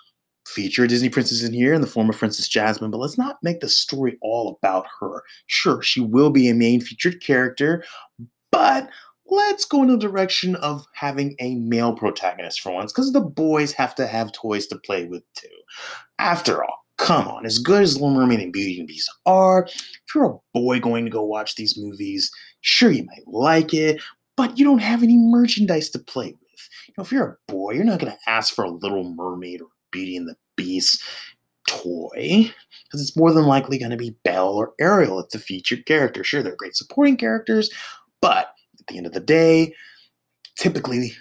feature 0.47 0.87
Disney 0.87 1.09
princess 1.09 1.43
in 1.43 1.53
here 1.53 1.73
in 1.73 1.81
the 1.81 1.87
form 1.87 2.11
of 2.11 2.19
Princess 2.19 2.49
Jasmine, 2.49 2.91
but 2.91 2.99
let's 2.99 3.19
not 3.19 3.39
make 3.43 3.61
the 3.61 3.69
story 3.69 4.19
all 4.21 4.59
about 4.63 4.87
her. 5.01 5.23
Sure, 5.47 5.83
she 5.83 6.01
will 6.01 6.31
be 6.31 6.49
a 6.49 6.55
main 6.55 6.81
featured 6.81 7.21
character, 7.23 7.85
but 8.51 8.89
let's 9.27 9.65
go 9.65 9.83
in 9.83 9.89
the 9.89 9.97
direction 9.97 10.55
of 10.57 10.85
having 10.95 11.35
a 11.41 11.55
male 11.57 11.95
protagonist 11.95 12.61
for 12.61 12.73
once, 12.73 12.93
because 12.93 13.13
the 13.13 13.21
boys 13.21 13.73
have 13.73 13.95
to 13.95 14.07
have 14.07 14.33
toys 14.33 14.67
to 14.67 14.79
play 14.79 15.07
with 15.07 15.23
too. 15.35 15.49
After 16.19 16.63
all, 16.63 16.85
come 16.99 17.27
on, 17.27 17.47
as 17.47 17.59
good 17.59 17.83
as 17.83 17.95
Little 17.95 18.15
Mermaid 18.15 18.41
and 18.41 18.53
Beauty 18.53 18.79
and 18.79 18.89
the 18.89 18.93
Beast 18.93 19.11
are, 19.27 19.65
if 19.65 20.15
you're 20.15 20.27
a 20.27 20.39
boy 20.53 20.79
going 20.79 21.05
to 21.05 21.11
go 21.11 21.25
watch 21.25 21.55
these 21.55 21.79
movies, 21.79 22.31
sure, 22.61 22.91
you 22.91 23.05
might 23.05 23.27
like 23.27 23.73
it, 23.73 24.01
but 24.37 24.59
you 24.59 24.65
don't 24.65 24.79
have 24.79 25.03
any 25.03 25.17
merchandise 25.17 25.91
to 25.91 25.99
play 25.99 26.27
with. 26.27 26.69
You 26.89 26.95
know, 26.99 27.05
if 27.05 27.11
you're 27.11 27.39
a 27.49 27.53
boy, 27.53 27.73
you're 27.73 27.85
not 27.85 27.99
going 27.99 28.13
to 28.13 28.31
ask 28.31 28.55
for 28.55 28.65
a 28.65 28.71
Little 28.71 29.15
Mermaid 29.15 29.63
or 29.63 29.69
Beauty 29.95 30.17
and 30.17 30.29
the 30.29 30.37
Beast 30.57 31.03
toy 31.67 32.51
because 32.85 33.01
it's 33.01 33.17
more 33.17 33.33
than 33.33 33.45
likely 33.45 33.79
going 33.79 33.91
to 33.91 33.97
be 33.97 34.17
Belle 34.25 34.55
or 34.55 34.75
Ariel. 34.79 35.21
It's 35.21 35.35
a 35.35 35.39
featured 35.39 35.87
character. 35.87 36.23
Sure, 36.23 36.43
they're 36.43 36.57
great 36.57 36.77
supporting 36.77 37.17
characters, 37.17 37.71
but 38.21 38.55
at 38.79 38.87
the 38.89 38.99
end 38.99 39.07
of 39.07 39.13
the 39.13 39.21
day, 39.21 39.75
typically 40.57 41.13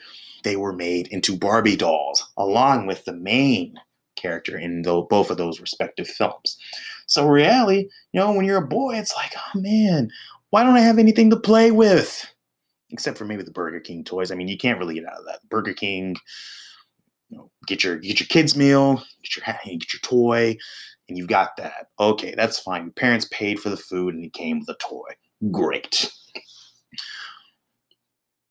they 0.43 0.55
were 0.55 0.73
made 0.73 1.07
into 1.07 1.37
Barbie 1.37 1.77
dolls 1.77 2.29
along 2.37 2.87
with 2.87 3.05
the 3.05 3.13
main 3.13 3.79
character 4.15 4.57
in 4.57 4.81
the, 4.81 5.01
both 5.01 5.29
of 5.29 5.37
those 5.37 5.59
respective 5.59 6.07
films. 6.07 6.57
So, 7.07 7.27
reality, 7.27 7.89
you 8.11 8.19
know, 8.19 8.31
when 8.33 8.45
you're 8.45 8.63
a 8.63 8.67
boy, 8.67 8.95
it's 8.95 9.15
like, 9.15 9.33
oh 9.37 9.59
man, 9.59 10.09
why 10.49 10.63
don't 10.63 10.75
I 10.75 10.81
have 10.81 10.99
anything 10.99 11.29
to 11.29 11.39
play 11.39 11.71
with? 11.71 12.25
Except 12.89 13.17
for 13.17 13.25
maybe 13.25 13.43
the 13.43 13.51
Burger 13.51 13.79
King 13.79 14.03
toys. 14.03 14.31
I 14.31 14.35
mean, 14.35 14.47
you 14.47 14.57
can't 14.57 14.79
really 14.79 14.95
get 14.95 15.05
out 15.05 15.19
of 15.19 15.25
that. 15.25 15.47
Burger 15.49 15.73
King, 15.73 16.15
get 17.65 17.83
your 17.83 17.97
get 17.97 18.19
your 18.19 18.27
kids 18.27 18.55
meal, 18.55 19.03
get 19.23 19.35
your 19.35 19.45
get 19.65 19.93
your 19.93 19.99
toy, 20.01 20.57
and 21.07 21.17
you've 21.17 21.27
got 21.27 21.55
that. 21.57 21.87
Okay, 21.99 22.33
that's 22.35 22.59
fine. 22.59 22.83
Your 22.83 22.91
parents 22.93 23.27
paid 23.31 23.59
for 23.59 23.69
the 23.69 23.77
food 23.77 24.15
and 24.15 24.23
it 24.23 24.33
came 24.33 24.59
with 24.59 24.69
a 24.69 24.77
toy. 24.79 25.11
Great. 25.51 26.11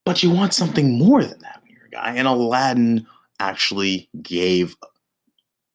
But 0.04 0.22
you 0.22 0.30
want 0.30 0.52
something 0.52 0.98
more 0.98 1.22
than 1.22 1.38
that 1.40 1.60
when 1.62 1.72
you're 1.72 1.86
a 1.86 1.90
guy. 1.90 2.14
And 2.16 2.26
Aladdin 2.26 3.06
actually 3.38 4.08
gave 4.20 4.76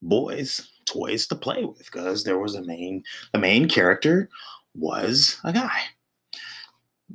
boys 0.01 0.69
toys 0.85 1.27
to 1.27 1.35
play 1.35 1.65
with 1.65 1.79
because 1.79 2.23
there 2.23 2.37
was 2.39 2.55
a 2.55 2.63
main 2.63 3.03
the 3.33 3.39
main 3.39 3.67
character 3.67 4.29
was 4.75 5.39
a 5.43 5.51
guy. 5.51 5.79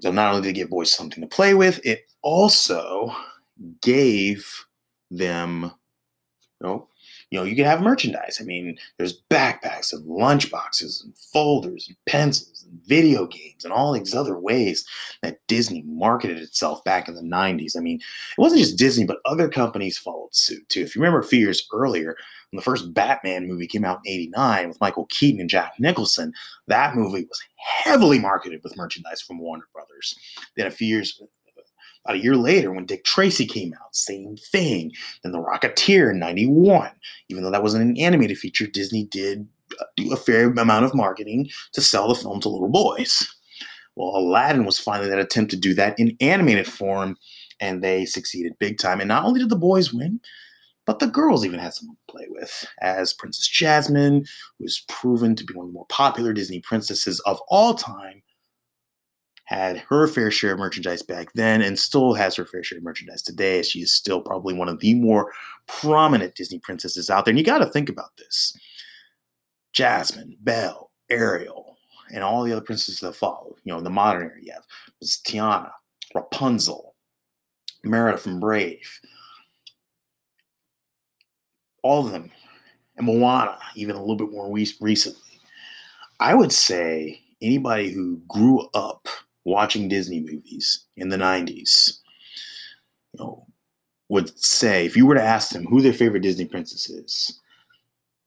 So 0.01 0.11
not 0.11 0.35
only 0.35 0.43
did 0.43 0.51
it 0.51 0.53
give 0.55 0.71
boys 0.71 0.93
something 0.93 1.21
to 1.21 1.27
play 1.29 1.55
with, 1.55 1.85
it 1.85 2.07
also 2.23 3.15
gave 3.83 4.47
them 5.11 5.73
you 6.63 6.69
know, 6.69 6.89
you 7.31 7.39
know, 7.39 7.45
you 7.45 7.57
can 7.57 7.65
have 7.65 7.83
merchandise. 7.83 8.39
I 8.41 8.45
mean, 8.45 8.79
there's 8.99 9.21
backpacks 9.31 9.93
and 9.93 10.07
lunch 10.07 10.51
boxes 10.51 11.03
and 11.03 11.17
folders 11.17 11.89
and 11.89 11.97
pencils 12.07 12.65
and 12.69 12.81
video 12.87 13.27
games 13.27 13.65
and 13.65 13.73
all 13.73 13.93
these 13.93 14.15
other 14.15 14.39
ways 14.39 14.87
that 15.23 15.41
Disney 15.49 15.83
marketed 15.87 16.39
itself 16.39 16.85
back 16.85 17.09
in 17.09 17.15
the 17.15 17.23
90s. 17.23 17.77
I 17.77 17.81
mean, 17.81 17.97
it 17.97 18.41
wasn't 18.41 18.61
just 18.61 18.79
Disney, 18.79 19.05
but 19.05 19.19
other 19.25 19.49
companies 19.49 19.99
followed 19.99 20.35
suit 20.35 20.69
too. 20.69 20.83
If 20.83 20.95
you 20.95 21.01
remember 21.01 21.21
a 21.21 21.25
few 21.25 21.41
years 21.41 21.67
earlier, 21.73 22.17
when 22.51 22.59
the 22.59 22.63
first 22.63 22.93
Batman 22.93 23.49
movie 23.49 23.67
came 23.67 23.85
out 23.85 24.01
in 24.05 24.13
89 24.13 24.69
with 24.69 24.81
Michael 24.81 25.07
Keaton 25.07 25.41
and 25.41 25.51
Jack 25.51 25.73
Nicholson, 25.79 26.33
that 26.69 26.95
movie 26.95 27.25
was 27.25 27.43
heavily 27.57 28.19
marketed 28.19 28.63
with 28.63 28.77
merchandise 28.77 29.23
from 29.23 29.39
Warner 29.39 29.69
Brothers. 29.73 30.15
Then 30.57 30.67
a 30.67 30.71
few 30.71 30.87
years 30.87 31.21
about 32.05 32.17
a 32.17 32.23
year 32.23 32.37
later, 32.37 32.73
when 32.73 32.87
Dick 32.87 33.05
Tracy 33.05 33.47
came 33.47 33.75
out, 33.75 33.95
same 33.95 34.37
thing. 34.37 34.93
Then 35.23 35.33
The 35.33 35.39
Rocketeer 35.39 36.11
in 36.11 36.19
91. 36.19 36.91
Even 37.29 37.45
though 37.45 37.51
that 37.51 37.63
wasn't 37.63 37.85
an 37.85 37.97
animated 37.97 38.39
feature, 38.39 38.67
Disney 38.67 39.05
did 39.05 39.47
uh, 39.81 39.85
do 39.97 40.13
a 40.13 40.17
fair 40.17 40.51
amount 40.51 40.85
of 40.85 40.95
marketing 40.95 41.49
to 41.73 41.81
sell 41.81 42.09
the 42.09 42.15
film 42.15 42.41
to 42.41 42.49
little 42.49 42.69
boys. 42.69 43.29
Well, 43.95 44.17
Aladdin 44.17 44.65
was 44.65 44.79
finally 44.79 45.09
that 45.11 45.19
attempt 45.19 45.51
to 45.53 45.57
do 45.57 45.75
that 45.75 45.99
in 45.99 46.17
animated 46.21 46.67
form, 46.67 47.17
and 47.61 47.83
they 47.83 48.05
succeeded 48.07 48.59
big 48.59 48.79
time. 48.79 49.01
And 49.01 49.09
not 49.09 49.25
only 49.25 49.41
did 49.41 49.51
the 49.51 49.57
boys 49.57 49.93
win, 49.93 50.19
but 50.87 50.99
the 50.99 51.07
girls 51.07 51.45
even 51.45 51.61
had 51.61 51.75
someone 51.75 51.97
to 51.97 52.13
play 52.13 52.27
with, 52.29 52.67
as 52.81 53.13
Princess 53.13 53.47
Jasmine, 53.47 54.25
who 54.59 54.65
is 54.65 54.85
proven 54.89 55.37
to 55.37 55.45
be 55.45 55.55
one 55.55 55.67
of 55.67 55.71
the 55.71 55.75
more 55.75 55.87
popular 55.89 56.33
Disney 56.33 56.61
princesses 56.61 57.21
of 57.21 57.41
all 57.49 57.75
time, 57.75 58.23
had 59.45 59.79
her 59.79 60.07
fair 60.07 60.31
share 60.31 60.53
of 60.53 60.59
merchandise 60.59 61.03
back 61.03 61.33
then 61.35 61.63
and 61.63 61.79
still 61.79 62.15
has 62.15 62.35
her 62.37 62.45
fair 62.45 62.63
share 62.63 62.79
of 62.79 62.85
merchandise 62.85 63.23
today. 63.23 63.63
She 63.63 63.81
is 63.81 63.93
still 63.93 64.21
probably 64.21 64.55
one 64.55 64.69
of 64.69 64.79
the 64.79 64.95
more 64.95 65.33
prominent 65.67 66.35
Disney 66.35 66.59
princesses 66.59 67.11
out 67.11 67.25
there. 67.25 67.33
And 67.33 67.39
you 67.39 67.45
got 67.45 67.59
to 67.59 67.67
think 67.67 67.89
about 67.89 68.17
this 68.17 68.57
Jasmine, 69.73 70.37
Belle, 70.41 70.91
Ariel, 71.11 71.77
and 72.13 72.23
all 72.23 72.45
the 72.45 72.53
other 72.53 72.65
princesses 72.65 73.01
that 73.01 73.17
follow. 73.17 73.57
You 73.65 73.73
know, 73.73 73.79
in 73.79 73.85
the 73.85 73.91
modern 73.91 74.23
era, 74.23 74.39
you 74.41 74.53
have 74.53 74.65
Tiana, 75.03 75.71
Rapunzel, 76.15 76.95
Merida 77.85 78.19
from 78.19 78.39
Brave, 78.39 79.01
all 81.83 82.07
of 82.07 82.13
them, 82.13 82.31
and 82.97 83.07
Moana, 83.07 83.59
even 83.75 83.97
a 83.97 84.01
little 84.01 84.17
bit 84.17 84.31
more 84.31 84.53
recently. 84.53 85.21
I 86.21 86.35
would 86.35 86.53
say 86.53 87.21
anybody 87.41 87.91
who 87.91 88.21
grew 88.29 88.69
up 88.75 89.09
watching 89.45 89.89
Disney 89.89 90.21
movies 90.21 90.87
in 90.97 91.09
the 91.09 91.17
90s, 91.17 91.99
you 93.13 93.25
know, 93.25 93.47
would 94.09 94.39
say, 94.39 94.85
if 94.85 94.97
you 94.97 95.07
were 95.07 95.15
to 95.15 95.23
ask 95.23 95.51
them 95.51 95.65
who 95.65 95.81
their 95.81 95.93
favorite 95.93 96.23
Disney 96.23 96.45
princess 96.45 96.91
is, 96.91 97.41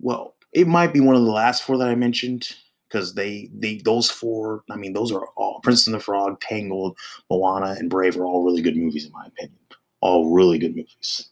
well, 0.01 0.35
it 0.53 0.67
might 0.67 0.93
be 0.93 0.99
one 0.99 1.15
of 1.15 1.23
the 1.23 1.31
last 1.31 1.63
four 1.63 1.77
that 1.77 1.87
I 1.87 1.95
mentioned 1.95 2.49
because 2.87 3.13
they, 3.13 3.49
they, 3.53 3.77
those 3.83 4.09
four, 4.09 4.63
I 4.69 4.77
mean, 4.77 4.93
those 4.93 5.11
are 5.11 5.27
all 5.35 5.59
Princess 5.61 5.87
and 5.87 5.93
the 5.93 5.99
Frog, 5.99 6.39
Tangled, 6.39 6.97
Moana, 7.29 7.75
and 7.77 7.89
Brave 7.89 8.17
are 8.17 8.25
all 8.25 8.43
really 8.43 8.61
good 8.61 8.77
movies 8.77 9.05
in 9.05 9.11
my 9.11 9.25
opinion. 9.25 9.59
All 10.01 10.33
really 10.33 10.57
good 10.57 10.75
movies. 10.75 11.29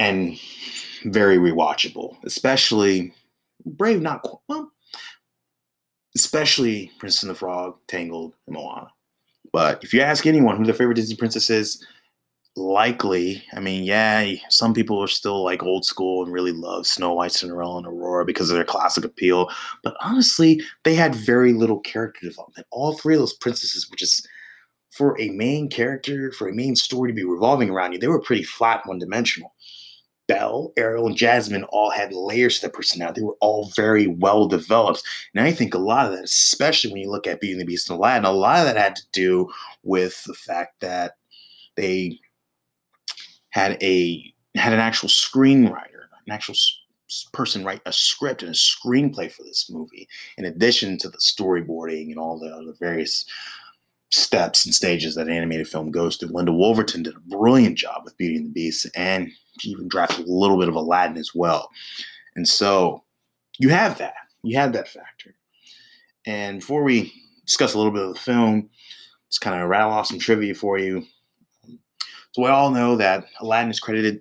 And 0.00 0.38
very 1.04 1.38
rewatchable, 1.38 2.16
especially 2.24 3.12
Brave, 3.64 4.00
not 4.00 4.26
well, 4.48 4.72
especially 6.14 6.90
Princess 6.98 7.22
and 7.22 7.30
the 7.30 7.34
Frog, 7.34 7.76
Tangled, 7.86 8.34
and 8.46 8.54
Moana. 8.54 8.88
But 9.52 9.82
if 9.82 9.94
you 9.94 10.00
ask 10.00 10.26
anyone 10.26 10.56
who 10.56 10.64
their 10.64 10.74
favorite 10.74 10.96
Disney 10.96 11.16
princess 11.16 11.50
is, 11.50 11.84
likely, 12.56 13.42
I 13.54 13.60
mean, 13.60 13.84
yeah, 13.84 14.32
some 14.50 14.74
people 14.74 15.02
are 15.02 15.08
still 15.08 15.42
like 15.44 15.62
old 15.62 15.84
school 15.84 16.24
and 16.24 16.32
really 16.32 16.52
love 16.52 16.86
Snow 16.86 17.14
White, 17.14 17.32
Cinderella, 17.32 17.78
and 17.78 17.86
Aurora 17.86 18.24
because 18.24 18.50
of 18.50 18.56
their 18.56 18.64
classic 18.64 19.04
appeal. 19.04 19.48
But 19.82 19.96
honestly, 20.00 20.60
they 20.84 20.94
had 20.94 21.14
very 21.14 21.52
little 21.52 21.80
character 21.80 22.26
development. 22.26 22.66
All 22.70 22.96
three 22.96 23.14
of 23.14 23.20
those 23.20 23.36
princesses 23.36 23.88
were 23.88 23.96
just 23.96 24.28
for 24.90 25.18
a 25.20 25.30
main 25.30 25.68
character, 25.68 26.32
for 26.32 26.48
a 26.48 26.54
main 26.54 26.74
story 26.74 27.10
to 27.10 27.14
be 27.14 27.24
revolving 27.24 27.70
around 27.70 27.92
you, 27.92 27.98
they 27.98 28.08
were 28.08 28.20
pretty 28.20 28.42
flat, 28.42 28.82
one 28.86 28.98
dimensional. 28.98 29.54
Belle, 30.28 30.72
Ariel, 30.76 31.06
and 31.06 31.16
Jasmine 31.16 31.64
all 31.64 31.90
had 31.90 32.12
layers 32.12 32.56
to 32.56 32.60
their 32.62 32.70
personality. 32.70 33.20
They 33.20 33.26
were 33.26 33.36
all 33.40 33.72
very 33.74 34.06
well 34.06 34.46
developed. 34.46 35.02
And 35.34 35.44
I 35.44 35.50
think 35.50 35.74
a 35.74 35.78
lot 35.78 36.06
of 36.06 36.12
that, 36.12 36.24
especially 36.24 36.92
when 36.92 37.02
you 37.02 37.10
look 37.10 37.26
at 37.26 37.40
Beauty 37.40 37.54
and 37.54 37.60
the 37.62 37.66
Beast 37.66 37.90
and 37.90 37.98
Aladdin, 37.98 38.24
a 38.24 38.30
lot 38.30 38.60
of 38.60 38.66
that 38.66 38.76
had 38.76 38.94
to 38.96 39.02
do 39.12 39.48
with 39.82 40.22
the 40.24 40.34
fact 40.34 40.80
that 40.80 41.16
they 41.76 42.20
had 43.50 43.82
a 43.82 44.32
had 44.54 44.72
an 44.72 44.80
actual 44.80 45.08
screenwriter, 45.08 46.06
an 46.26 46.32
actual 46.32 46.54
person 47.32 47.64
write 47.64 47.80
a 47.86 47.92
script 47.92 48.42
and 48.42 48.50
a 48.50 48.54
screenplay 48.54 49.32
for 49.32 49.42
this 49.44 49.70
movie, 49.70 50.06
in 50.36 50.44
addition 50.44 50.98
to 50.98 51.08
the 51.08 51.18
storyboarding 51.18 52.10
and 52.10 52.18
all 52.18 52.38
the 52.38 52.48
other 52.48 52.74
various 52.78 53.24
steps 54.10 54.64
and 54.64 54.74
stages 54.74 55.14
that 55.14 55.26
an 55.26 55.32
animated 55.32 55.68
film 55.68 55.90
goes 55.90 56.16
through. 56.16 56.30
Linda 56.30 56.52
Woolverton 56.52 57.02
did 57.02 57.14
a 57.16 57.36
brilliant 57.36 57.78
job 57.78 58.02
with 58.04 58.16
Beauty 58.16 58.36
and 58.36 58.46
the 58.46 58.52
Beast, 58.52 58.86
and 58.94 59.30
even 59.64 59.88
drafted 59.88 60.26
a 60.26 60.32
little 60.32 60.58
bit 60.58 60.68
of 60.68 60.74
Aladdin 60.74 61.16
as 61.16 61.34
well. 61.34 61.70
And 62.36 62.46
so 62.46 63.04
you 63.58 63.70
have 63.70 63.98
that. 63.98 64.14
You 64.42 64.58
have 64.58 64.72
that 64.72 64.88
factor. 64.88 65.34
And 66.26 66.60
before 66.60 66.82
we 66.82 67.12
discuss 67.46 67.74
a 67.74 67.78
little 67.78 67.92
bit 67.92 68.02
of 68.02 68.14
the 68.14 68.20
film, 68.20 68.70
just 69.30 69.40
kind 69.40 69.60
of 69.60 69.68
rattle 69.68 69.92
off 69.92 70.06
some 70.06 70.18
trivia 70.18 70.54
for 70.54 70.78
you. 70.78 71.04
So 72.32 72.42
we 72.42 72.48
all 72.48 72.70
know 72.70 72.96
that 72.96 73.24
Aladdin 73.40 73.70
is 73.70 73.80
credited 73.80 74.20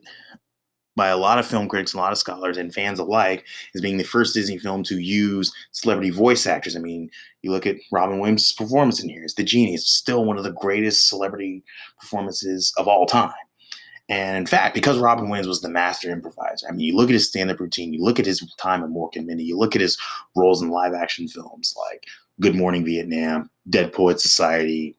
by 0.97 1.09
a 1.09 1.17
lot 1.17 1.37
of 1.37 1.45
film 1.45 1.69
critics, 1.69 1.93
a 1.93 1.97
lot 1.97 2.11
of 2.11 2.17
scholars, 2.17 2.57
and 2.57 2.73
fans 2.73 2.97
alike 2.97 3.45
as 3.75 3.81
being 3.81 3.97
the 3.97 4.03
first 4.03 4.33
Disney 4.33 4.57
film 4.57 4.83
to 4.83 4.97
use 4.97 5.53
celebrity 5.71 6.09
voice 6.09 6.47
actors. 6.47 6.75
I 6.75 6.79
mean, 6.79 7.11
you 7.43 7.51
look 7.51 7.67
at 7.67 7.75
Robin 7.91 8.19
Williams' 8.19 8.51
performance 8.51 9.01
in 9.01 9.07
here; 9.07 9.23
it's 9.23 9.35
the 9.35 9.43
genie. 9.43 9.75
It's 9.75 9.87
still 9.87 10.25
one 10.25 10.37
of 10.37 10.43
the 10.43 10.53
greatest 10.53 11.07
celebrity 11.07 11.63
performances 11.99 12.73
of 12.77 12.87
all 12.87 13.05
time. 13.05 13.31
And 14.09 14.37
in 14.37 14.45
fact, 14.45 14.73
because 14.73 14.99
Robin 14.99 15.27
Williams 15.27 15.47
was 15.47 15.61
the 15.61 15.69
master 15.69 16.09
improviser, 16.11 16.67
I 16.67 16.71
mean, 16.71 16.79
you 16.79 16.95
look 16.95 17.09
at 17.09 17.13
his 17.13 17.27
stand-up 17.27 17.59
routine, 17.59 17.93
you 17.93 18.01
look 18.01 18.19
at 18.19 18.25
his 18.25 18.41
time 18.57 18.83
in 18.83 18.93
Mork 18.93 19.17
and 19.17 19.27
Mindy, 19.27 19.43
you 19.43 19.57
look 19.57 19.75
at 19.75 19.81
his 19.81 19.97
roles 20.35 20.61
in 20.61 20.69
live-action 20.69 21.27
films 21.27 21.75
like 21.89 22.05
Good 22.39 22.55
Morning 22.55 22.85
Vietnam, 22.85 23.49
Dead 23.69 23.91
Poet 23.91 24.21
Society, 24.21 24.95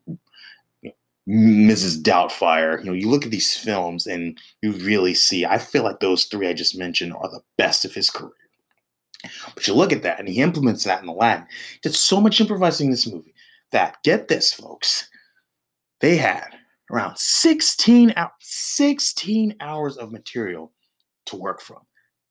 Mrs. 1.26 2.02
Doubtfire. 2.02 2.80
You 2.80 2.86
know, 2.86 2.92
you 2.92 3.08
look 3.08 3.24
at 3.24 3.30
these 3.30 3.56
films 3.56 4.06
and 4.06 4.38
you 4.60 4.72
really 4.72 5.14
see. 5.14 5.46
I 5.46 5.56
feel 5.58 5.84
like 5.84 6.00
those 6.00 6.24
three 6.24 6.48
I 6.48 6.52
just 6.52 6.76
mentioned 6.78 7.14
are 7.14 7.30
the 7.30 7.42
best 7.56 7.84
of 7.84 7.94
his 7.94 8.10
career. 8.10 8.32
But 9.54 9.66
you 9.66 9.74
look 9.74 9.92
at 9.92 10.02
that, 10.02 10.18
and 10.20 10.28
he 10.28 10.40
implements 10.40 10.84
that 10.84 11.02
in 11.02 11.08
Aladdin. 11.08 11.46
He 11.72 11.80
did 11.82 11.94
so 11.94 12.20
much 12.20 12.40
improvising 12.40 12.86
in 12.86 12.90
this 12.92 13.06
movie 13.06 13.34
that 13.72 14.02
get 14.04 14.28
this, 14.28 14.52
folks, 14.52 15.08
they 16.00 16.16
had 16.16 16.57
around 16.90 17.18
16 17.18 18.12
hours, 18.16 18.32
16 18.40 19.56
hours 19.60 19.96
of 19.96 20.12
material 20.12 20.72
to 21.26 21.36
work 21.36 21.60
from. 21.60 21.78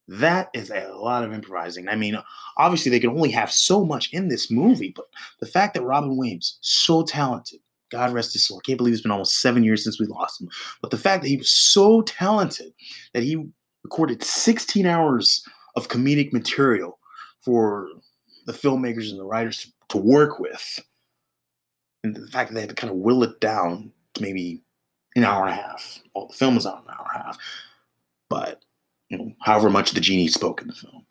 That 0.08 0.50
is 0.54 0.72
a 0.72 0.88
lot 0.94 1.24
of 1.24 1.34
improvising. 1.34 1.90
I 1.90 1.96
mean, 1.96 2.18
obviously 2.58 2.90
they 2.90 3.00
can 3.00 3.10
only 3.10 3.32
have 3.32 3.52
so 3.52 3.84
much 3.84 4.14
in 4.14 4.30
this 4.30 4.50
movie, 4.50 4.94
but 4.96 5.06
the 5.40 5.46
fact 5.46 5.74
that 5.74 5.84
Robin 5.84 6.16
Williams, 6.16 6.58
so 6.62 7.04
talented, 7.04 7.60
God 7.90 8.14
rest 8.14 8.34
his 8.34 8.46
soul. 8.46 8.60
I 8.60 8.66
can't 8.66 8.78
believe 8.78 8.94
it's 8.94 9.04
been 9.04 9.12
almost 9.12 9.40
seven 9.40 9.64
years 9.64 9.84
since 9.84 10.00
we 10.00 10.08
lost 10.08 10.42
him. 10.42 10.50
But 10.82 10.92
the 10.92 10.98
fact 10.98 11.24
that 11.24 11.30
he 11.30 11.38
was 11.38 11.52
so 11.52 12.02
talented 12.02 12.74
that 13.14 13.24
he 13.24 13.46
recorded 13.84 14.24
16 14.24 14.86
hours 14.86 15.44
of 15.76 15.88
comedic 15.88 16.34
material 16.34 17.00
for 17.42 17.88
the 18.46 18.54
filmmakers 18.54 19.10
and 19.10 19.20
the 19.20 19.26
writers 19.26 19.60
to, 19.60 19.72
to 19.90 19.98
work 19.98 20.40
with, 20.40 20.80
and 22.04 22.16
the 22.16 22.28
fact 22.28 22.50
that 22.50 22.56
they 22.56 22.62
had 22.62 22.70
to 22.70 22.76
kind 22.76 22.92
of 22.92 22.98
will 22.98 23.24
it 23.24 23.40
down 23.40 23.92
maybe 24.22 24.62
an 25.16 25.24
hour 25.24 25.48
and 25.48 25.52
a 25.52 25.62
half. 25.62 26.00
Well, 26.16 26.28
the 26.28 26.34
film 26.34 26.56
was 26.56 26.66
out 26.66 26.84
an 26.84 26.94
hour 26.94 27.08
and 27.14 27.22
a 27.22 27.26
half, 27.26 27.38
but 28.30 28.64
you 29.10 29.18
know, 29.18 29.32
however 29.42 29.70
much 29.70 29.92
the 29.92 30.02
genie 30.02 30.28
spoke 30.28 30.62
in 30.62 30.68
the 30.68 30.74
film, 30.74 31.06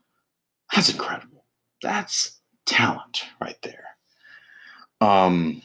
that's 0.75 0.91
incredible. 0.91 1.45
That's 1.83 2.41
talent 2.67 3.25
right 3.41 3.57
there. 3.63 3.85
Um, 5.01 5.63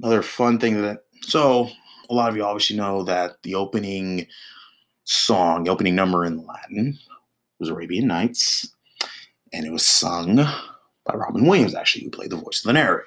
another 0.00 0.22
fun 0.22 0.58
thing 0.58 0.82
that 0.82 1.04
so 1.22 1.70
a 2.08 2.14
lot 2.14 2.28
of 2.28 2.36
you 2.36 2.44
obviously 2.44 2.76
know 2.76 3.02
that 3.04 3.42
the 3.42 3.54
opening 3.54 4.26
song, 5.04 5.64
the 5.64 5.70
opening 5.70 5.94
number 5.94 6.24
in 6.24 6.38
Aladdin 6.38 6.98
was 7.58 7.68
Arabian 7.68 8.06
Nights, 8.06 8.72
and 9.52 9.64
it 9.64 9.72
was 9.72 9.86
sung 9.86 10.36
by 10.36 11.14
Robin 11.14 11.46
Williams, 11.46 11.74
actually, 11.74 12.04
who 12.04 12.10
played 12.10 12.30
the 12.30 12.36
voice 12.36 12.60
of 12.60 12.68
the 12.68 12.72
narrator. 12.72 13.06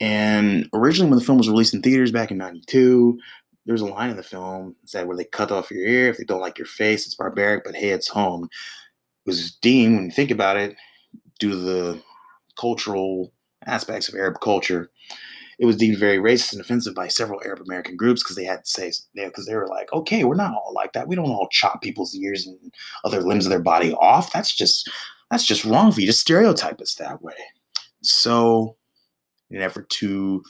And 0.00 0.68
originally, 0.72 1.10
when 1.10 1.18
the 1.18 1.24
film 1.24 1.38
was 1.38 1.48
released 1.48 1.74
in 1.74 1.82
theaters 1.82 2.12
back 2.12 2.30
in 2.30 2.38
'92, 2.38 3.18
there 3.66 3.74
was 3.74 3.82
a 3.82 3.86
line 3.86 4.10
in 4.10 4.16
the 4.16 4.22
film 4.22 4.74
that 4.80 4.90
said, 4.90 5.06
"Where 5.06 5.16
they 5.16 5.24
cut 5.24 5.52
off 5.52 5.70
your 5.70 5.86
ear 5.86 6.08
if 6.08 6.16
they 6.16 6.24
don't 6.24 6.40
like 6.40 6.58
your 6.58 6.66
face, 6.66 7.06
it's 7.06 7.14
barbaric, 7.14 7.64
but 7.64 7.74
hey, 7.74 7.90
it's 7.90 8.08
home." 8.08 8.44
It 8.44 9.30
was 9.30 9.52
deemed, 9.56 9.96
when 9.96 10.04
you 10.06 10.10
think 10.10 10.30
about 10.30 10.56
it, 10.56 10.76
due 11.38 11.50
to 11.50 11.56
the 11.56 12.02
cultural 12.58 13.32
aspects 13.66 14.08
of 14.08 14.14
Arab 14.14 14.40
culture, 14.40 14.90
it 15.58 15.66
was 15.66 15.76
deemed 15.76 15.98
very 15.98 16.16
racist 16.16 16.52
and 16.52 16.60
offensive 16.60 16.94
by 16.94 17.06
several 17.08 17.40
Arab 17.44 17.60
American 17.60 17.96
groups 17.96 18.22
because 18.22 18.36
they 18.36 18.44
had 18.44 18.64
to 18.64 18.70
say, 18.70 18.90
because 19.14 19.44
they 19.46 19.54
were 19.54 19.68
like, 19.68 19.92
okay, 19.92 20.24
we're 20.24 20.34
not 20.34 20.54
all 20.54 20.72
like 20.74 20.94
that. 20.94 21.06
We 21.06 21.16
don't 21.16 21.30
all 21.30 21.48
chop 21.50 21.82
people's 21.82 22.14
ears 22.16 22.46
and 22.46 22.58
other 23.04 23.20
limbs 23.20 23.44
of 23.44 23.50
their 23.50 23.60
body 23.60 23.92
off. 23.92 24.32
That's 24.32 24.54
just 24.54 24.90
that's 25.30 25.44
just 25.44 25.64
wrong 25.66 25.92
for 25.92 26.00
you 26.00 26.06
to 26.06 26.12
stereotype 26.14 26.80
us 26.80 26.94
that 26.94 27.22
way. 27.22 27.34
So, 28.02 28.76
in 29.50 29.56
an 29.56 29.62
effort 29.62 29.88
to 29.90 30.42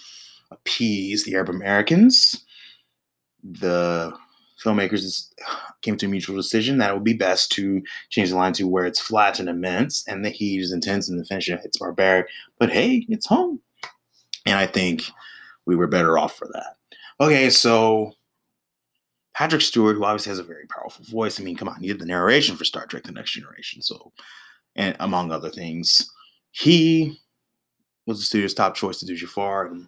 appease 0.51 1.25
the 1.25 1.35
Arab 1.35 1.49
Americans, 1.49 2.45
the 3.43 4.13
filmmakers 4.63 5.33
came 5.83 5.97
to 5.97 6.07
a 6.07 6.09
mutual 6.09 6.37
decision 6.37 6.79
that 6.79 6.91
it 6.91 6.95
would 6.95 7.05
be 7.05 7.15
best 7.15 7.51
to 7.53 7.83
change 8.11 8.31
the 8.31 8.37
line 8.37 8.53
to 8.53 8.69
where 8.69 8.85
it's 8.85 9.01
flat 9.01 9.41
and 9.41 9.49
immense 9.49 10.07
and 10.07 10.25
the 10.25 10.31
heat 10.31 10.61
is 10.61 10.73
intense 10.73 11.09
and 11.09 11.19
the 11.19 11.25
finish 11.25 11.49
it's 11.49 11.79
barbaric. 11.79 12.27
But 12.59 12.71
hey, 12.71 13.07
it's 13.09 13.27
home. 13.27 13.61
And 14.47 14.57
I 14.57 14.67
think 14.67 15.05
we 15.67 15.77
were 15.77 15.87
better 15.87 16.19
off 16.19 16.37
for 16.37 16.49
that. 16.53 16.77
Okay, 17.21 17.51
so 17.51 18.13
Patrick 19.35 19.63
Stewart, 19.63 19.97
who 19.97 20.05
obviously 20.05 20.31
has 20.31 20.39
a 20.39 20.45
very 20.45 20.67
powerful 20.67 21.05
voice. 21.07 21.41
I 21.41 21.45
mean, 21.45 21.57
come 21.57 21.69
on, 21.69 21.81
he 21.81 21.89
did 21.89 21.99
the 21.99 22.07
narration 22.07 22.57
for 22.57 22.65
Star 22.65 22.87
Trek 22.87 23.05
The 23.05 23.13
Next 23.13 23.33
Generation. 23.33 23.83
So, 23.83 24.13
and 24.77 24.97
among 25.01 25.31
other 25.31 25.51
things, 25.51 26.11
he 26.51 27.19
was 28.07 28.19
the 28.19 28.25
studio's 28.25 28.55
top 28.55 28.75
choice 28.75 28.99
to 28.99 29.07
do 29.07 29.17
Jafar. 29.17 29.67
And 29.67 29.87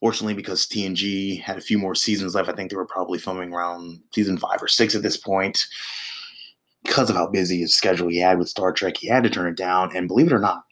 fortunately, 0.00 0.34
because 0.34 0.66
TNG 0.66 1.40
had 1.40 1.58
a 1.58 1.62
few 1.62 1.78
more 1.78 1.94
seasons 1.94 2.34
left, 2.34 2.48
I 2.48 2.52
think 2.52 2.70
they 2.70 2.76
were 2.76 2.86
probably 2.86 3.18
filming 3.18 3.52
around 3.52 4.00
season 4.14 4.38
five 4.38 4.62
or 4.62 4.68
six 4.68 4.94
at 4.94 5.02
this 5.02 5.16
point. 5.16 5.64
Because 6.84 7.10
of 7.10 7.16
how 7.16 7.28
busy 7.28 7.60
his 7.60 7.74
schedule 7.74 8.08
he 8.08 8.18
had 8.18 8.38
with 8.38 8.48
Star 8.48 8.72
Trek, 8.72 8.96
he 8.96 9.06
had 9.06 9.22
to 9.24 9.30
turn 9.30 9.48
it 9.48 9.56
down. 9.56 9.94
And 9.94 10.08
believe 10.08 10.28
it 10.28 10.32
or 10.32 10.38
not, 10.38 10.64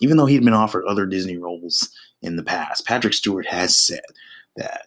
even 0.00 0.16
though 0.16 0.26
he'd 0.26 0.44
been 0.44 0.54
offered 0.54 0.84
other 0.86 1.06
Disney 1.06 1.36
roles 1.36 1.90
in 2.22 2.36
the 2.36 2.44
past. 2.44 2.86
Patrick 2.86 3.14
Stewart 3.14 3.46
has 3.46 3.76
said 3.76 4.00
that 4.56 4.86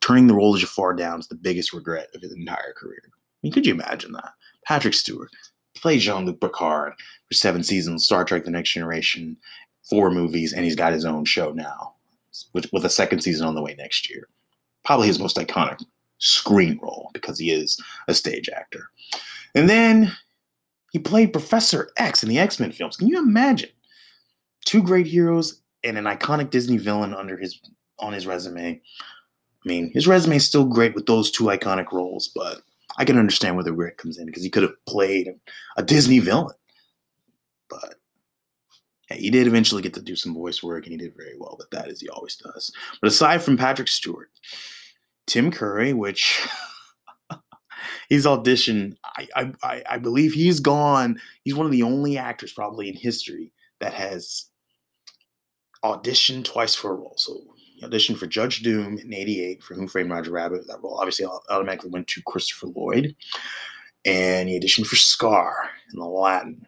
turning 0.00 0.26
the 0.26 0.34
role 0.34 0.54
of 0.54 0.60
Jafar 0.60 0.94
down 0.94 1.20
is 1.20 1.28
the 1.28 1.34
biggest 1.34 1.72
regret 1.72 2.08
of 2.14 2.22
his 2.22 2.32
entire 2.32 2.74
career. 2.76 3.02
I 3.06 3.12
mean, 3.42 3.52
could 3.52 3.66
you 3.66 3.74
imagine 3.74 4.12
that? 4.12 4.32
Patrick 4.66 4.94
Stewart 4.94 5.30
played 5.74 6.00
Jean 6.00 6.26
Luc 6.26 6.40
Picard 6.40 6.92
for 7.28 7.34
seven 7.34 7.62
seasons, 7.62 8.04
Star 8.04 8.24
Trek 8.24 8.44
The 8.44 8.50
Next 8.50 8.72
Generation, 8.72 9.36
four 9.88 10.10
movies, 10.10 10.52
and 10.52 10.64
he's 10.64 10.76
got 10.76 10.92
his 10.92 11.04
own 11.04 11.24
show 11.24 11.52
now, 11.52 11.94
with, 12.52 12.72
with 12.72 12.84
a 12.84 12.90
second 12.90 13.20
season 13.20 13.46
on 13.46 13.54
the 13.54 13.62
way 13.62 13.74
next 13.78 14.10
year. 14.10 14.28
Probably 14.84 15.06
his 15.06 15.18
most 15.18 15.36
iconic 15.36 15.82
screen 16.18 16.78
role 16.82 17.10
because 17.12 17.38
he 17.38 17.50
is 17.50 17.80
a 18.08 18.14
stage 18.14 18.48
actor. 18.48 18.90
And 19.54 19.68
then 19.68 20.12
he 20.92 20.98
played 20.98 21.32
Professor 21.32 21.90
X 21.96 22.22
in 22.22 22.28
the 22.28 22.38
X 22.38 22.60
Men 22.60 22.72
films. 22.72 22.96
Can 22.96 23.08
you 23.08 23.18
imagine? 23.18 23.70
Two 24.64 24.82
great 24.82 25.06
heroes 25.06 25.62
and 25.82 25.96
an 25.96 26.04
iconic 26.04 26.50
Disney 26.50 26.76
villain 26.76 27.14
under 27.14 27.36
his 27.36 27.60
on 27.98 28.12
his 28.12 28.26
resume. 28.26 28.80
I 29.64 29.68
mean, 29.68 29.90
his 29.92 30.06
resume 30.06 30.36
is 30.36 30.46
still 30.46 30.64
great 30.64 30.94
with 30.94 31.06
those 31.06 31.30
two 31.30 31.44
iconic 31.44 31.92
roles, 31.92 32.28
but 32.34 32.62
I 32.96 33.04
can 33.04 33.18
understand 33.18 33.56
where 33.56 33.64
the 33.64 33.72
regret 33.72 33.98
comes 33.98 34.18
in 34.18 34.26
because 34.26 34.42
he 34.42 34.50
could 34.50 34.62
have 34.62 34.84
played 34.86 35.34
a 35.76 35.82
Disney 35.82 36.18
villain. 36.18 36.56
But 37.68 37.96
he 39.12 39.30
did 39.30 39.46
eventually 39.46 39.82
get 39.82 39.94
to 39.94 40.02
do 40.02 40.16
some 40.16 40.34
voice 40.34 40.62
work, 40.62 40.84
and 40.84 40.92
he 40.92 40.98
did 40.98 41.16
very 41.16 41.34
well 41.38 41.56
with 41.58 41.70
that, 41.70 41.88
as 41.88 42.00
he 42.00 42.08
always 42.08 42.36
does. 42.36 42.72
But 43.00 43.08
aside 43.08 43.42
from 43.42 43.56
Patrick 43.56 43.88
Stewart, 43.88 44.30
Tim 45.26 45.50
Curry, 45.50 45.92
which 45.92 46.46
he's 48.08 48.26
auditioned, 48.26 48.96
I, 49.04 49.52
I 49.62 49.82
I 49.88 49.98
believe 49.98 50.32
he's 50.32 50.60
gone. 50.60 51.20
He's 51.44 51.54
one 51.54 51.66
of 51.66 51.72
the 51.72 51.82
only 51.82 52.18
actors 52.18 52.52
probably 52.52 52.88
in 52.88 52.94
history 52.94 53.52
that 53.80 53.94
has 53.94 54.46
auditioned 55.84 56.44
twice 56.44 56.74
for 56.74 56.92
a 56.92 56.94
role. 56.94 57.14
So 57.16 57.40
he 57.56 57.86
auditioned 57.86 58.18
for 58.18 58.26
Judge 58.26 58.62
Doom 58.62 58.98
in 58.98 59.12
'88 59.12 59.62
for 59.62 59.74
Who 59.74 59.88
Framed 59.88 60.10
Roger 60.10 60.30
Rabbit. 60.30 60.66
That 60.68 60.82
role 60.82 60.98
obviously 60.98 61.26
automatically 61.48 61.90
went 61.90 62.06
to 62.08 62.22
Christopher 62.26 62.68
Lloyd, 62.68 63.16
and 64.04 64.48
he 64.48 64.60
auditioned 64.60 64.86
for 64.86 64.96
Scar 64.96 65.70
in 65.92 65.98
the 65.98 66.06
Latin, 66.06 66.66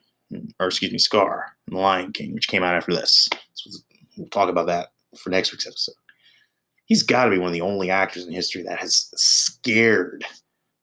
or 0.61 0.67
excuse 0.69 0.93
me, 0.93 0.99
Scar 0.99 1.57
in 1.69 1.75
the 1.75 1.81
Lion 1.81 2.13
King, 2.13 2.35
which 2.35 2.49
came 2.49 2.63
out 2.63 2.75
after 2.75 2.93
this. 2.93 3.29
So 3.55 3.71
we'll 4.17 4.29
talk 4.29 4.49
about 4.49 4.67
that 4.67 4.89
for 5.17 5.31
next 5.31 5.53
week's 5.53 5.67
episode. 5.67 5.95
he's 6.87 7.03
got 7.03 7.25
to 7.25 7.31
be 7.31 7.39
one 7.39 7.49
of 7.49 7.55
the 7.55 7.61
only 7.61 7.91
actors 7.91 8.27
in 8.27 8.33
history 8.33 8.63
that 8.63 8.79
has 8.79 9.11
scared 9.17 10.25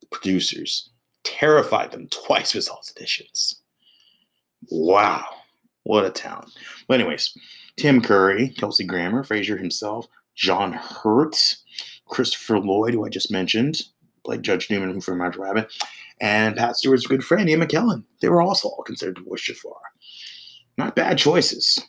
the 0.02 0.08
producers, 0.08 0.90
terrified 1.24 1.92
them 1.92 2.08
twice 2.08 2.54
with 2.54 2.66
his 2.66 2.70
auditions. 2.70 3.56
Wow, 4.72 5.26
what 5.84 6.06
a 6.06 6.10
talent. 6.10 6.52
But 6.88 7.00
anyways, 7.00 7.38
Tim 7.78 8.02
Curry, 8.02 8.50
Kelsey 8.58 8.86
Grammer, 8.86 9.24
Frasier 9.24 9.58
himself, 9.58 10.08
John 10.36 10.74
Hurt, 10.74 11.58
Christopher 12.08 12.60
Lloyd, 12.60 12.94
who 12.94 13.06
I 13.06 13.10
just 13.10 13.32
mentioned, 13.32 13.84
played 14.26 14.44
Judge 14.44 14.70
Newman 14.70 15.02
from 15.02 15.22
Roger 15.22 15.42
Rabbit, 15.42 15.72
and 16.22 16.56
Pat 16.56 16.76
Stewart's 16.76 17.08
good 17.08 17.24
friend, 17.24 17.50
Ian 17.50 17.62
McKellen. 17.62 18.04
They 18.22 18.30
were 18.30 18.42
also 18.42 18.70
all 18.70 18.84
considered 18.84 19.16
to 19.18 19.24
voice 19.24 19.42
Jafar. 19.42 19.74
Not 20.78 20.96
bad 20.96 21.18
choices. 21.18 21.82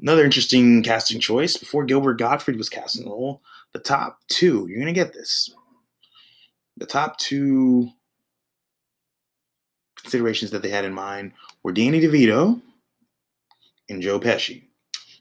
Another 0.00 0.24
interesting 0.24 0.82
casting 0.82 1.18
choice 1.18 1.56
before 1.56 1.84
Gilbert 1.84 2.18
Gottfried 2.18 2.56
was 2.56 2.68
cast 2.68 2.98
in 2.98 3.04
the 3.04 3.10
role, 3.10 3.42
the 3.72 3.80
top 3.80 4.20
two, 4.28 4.66
you're 4.68 4.78
going 4.78 4.86
to 4.86 4.92
get 4.92 5.12
this. 5.12 5.50
The 6.76 6.86
top 6.86 7.18
two 7.18 7.90
considerations 9.96 10.52
that 10.52 10.62
they 10.62 10.68
had 10.68 10.84
in 10.84 10.94
mind 10.94 11.32
were 11.62 11.72
Danny 11.72 12.00
DeVito 12.00 12.60
and 13.88 14.00
Joe 14.00 14.20
Pesci. 14.20 14.62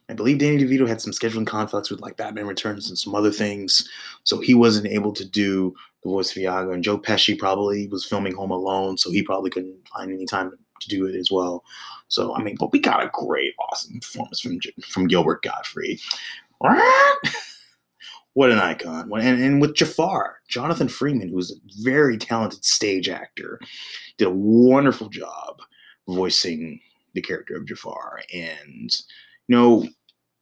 I 0.10 0.14
believe 0.14 0.38
Danny 0.38 0.64
DeVito 0.64 0.88
had 0.88 1.02
some 1.02 1.12
scheduling 1.12 1.48
conflicts 1.48 1.90
with 1.90 2.00
like 2.00 2.16
Batman 2.16 2.48
Returns 2.48 2.88
and 2.88 2.98
some 2.98 3.16
other 3.16 3.32
things, 3.32 3.90
so 4.24 4.40
he 4.40 4.54
wasn't 4.54 4.88
able 4.88 5.12
to 5.14 5.26
do 5.26 5.76
of 6.16 6.38
Iago. 6.38 6.72
And 6.72 6.84
Joe 6.84 6.98
Pesci 6.98 7.38
probably 7.38 7.88
was 7.88 8.06
filming 8.06 8.36
Home 8.36 8.52
Alone, 8.52 8.98
so 8.98 9.12
he 9.12 9.24
probably 9.24 9.50
couldn't 9.50 9.88
find 9.88 10.12
any 10.12 10.26
time 10.26 10.52
to 10.80 10.90
do 10.90 11.06
it 11.06 11.16
as 11.16 11.32
well. 11.32 11.64
So 12.08 12.36
I 12.36 12.44
mean, 12.44 12.56
but 12.60 12.72
we 12.72 12.80
got 12.80 13.04
a 13.04 13.12
great, 13.14 13.54
awesome 13.60 14.00
performance 14.00 14.40
from 14.40 14.60
from 14.82 15.08
Gilbert 15.08 15.44
Gottfried. 15.44 16.00
what 18.34 18.52
an 18.52 18.60
icon! 18.60 19.12
And, 19.14 19.42
and 19.42 19.62
with 19.62 19.76
Jafar, 19.76 20.38
Jonathan 20.48 20.88
Freeman, 20.88 21.30
who's 21.30 21.52
a 21.52 21.56
very 21.82 22.18
talented 22.18 22.64
stage 22.64 23.10
actor, 23.10 23.60
did 24.18 24.28
a 24.28 24.32
wonderful 24.32 25.10
job 25.10 25.62
voicing 26.08 26.80
the 27.14 27.22
character 27.22 27.56
of 27.56 27.66
Jafar. 27.66 28.22
And 28.34 28.96
you 29.48 29.56
know, 29.56 29.88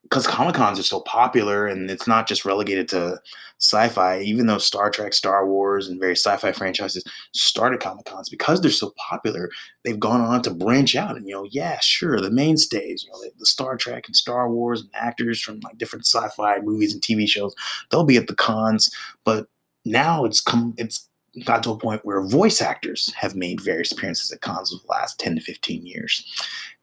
because 0.10 0.28
Comic 0.28 0.54
Cons 0.54 0.78
are 0.78 0.84
so 0.84 1.00
popular 1.02 1.66
and 1.66 1.90
it's 1.90 2.06
not 2.06 2.28
just 2.28 2.46
relegated 2.46 2.88
to 2.90 3.20
sci 3.60 3.90
fi, 3.90 4.20
even 4.20 4.46
though 4.46 4.60
Star 4.60 4.92
Trek, 4.92 5.16
Star 5.16 5.48
Wars, 5.48 5.88
and 5.88 6.00
various 6.00 6.24
sci 6.24 6.38
fi 6.38 6.52
franchises 6.52 7.04
started 7.34 7.80
Comic 7.80 8.06
Cons, 8.06 8.30
because 8.30 8.62
they're 8.62 8.70
so 8.70 8.94
popular, 8.98 9.50
they've 9.84 10.00
gone 10.00 10.22
on 10.22 10.44
to 10.44 10.52
branch 10.52 10.96
out. 10.96 11.18
And, 11.18 11.28
you 11.28 11.34
know, 11.34 11.48
yeah, 11.50 11.80
sure, 11.80 12.22
the 12.22 12.30
mainstays, 12.30 13.04
you 13.04 13.12
know, 13.12 13.20
the, 13.20 13.32
the 13.40 13.48
Star 13.48 13.78
Trek 13.78 14.04
and 14.06 14.16
Star 14.16 14.48
Wars 14.52 14.82
and 14.82 14.90
actors 14.94 15.42
from 15.42 15.60
like 15.62 15.80
different 15.80 16.06
sci 16.06 16.28
fi 16.30 16.60
movies 16.60 16.94
and 16.94 17.02
TV 17.02 17.28
shows, 17.28 17.56
they'll 17.90 18.04
be 18.04 18.18
at 18.18 18.28
the 18.28 18.36
cons. 18.36 18.96
But 19.24 19.48
now 19.86 20.24
it's 20.24 20.40
come, 20.40 20.76
it's 20.78 21.10
got 21.44 21.64
to 21.64 21.72
a 21.72 21.78
point 21.78 22.06
where 22.06 22.22
voice 22.22 22.62
actors 22.62 23.12
have 23.16 23.36
made 23.36 23.60
various 23.60 23.92
appearances 23.92 24.32
at 24.32 24.42
cons 24.42 24.72
over 24.72 24.84
the 24.86 24.92
last 24.92 25.20
10 25.20 25.36
to 25.36 25.42
15 25.42 25.86
years. 25.86 26.24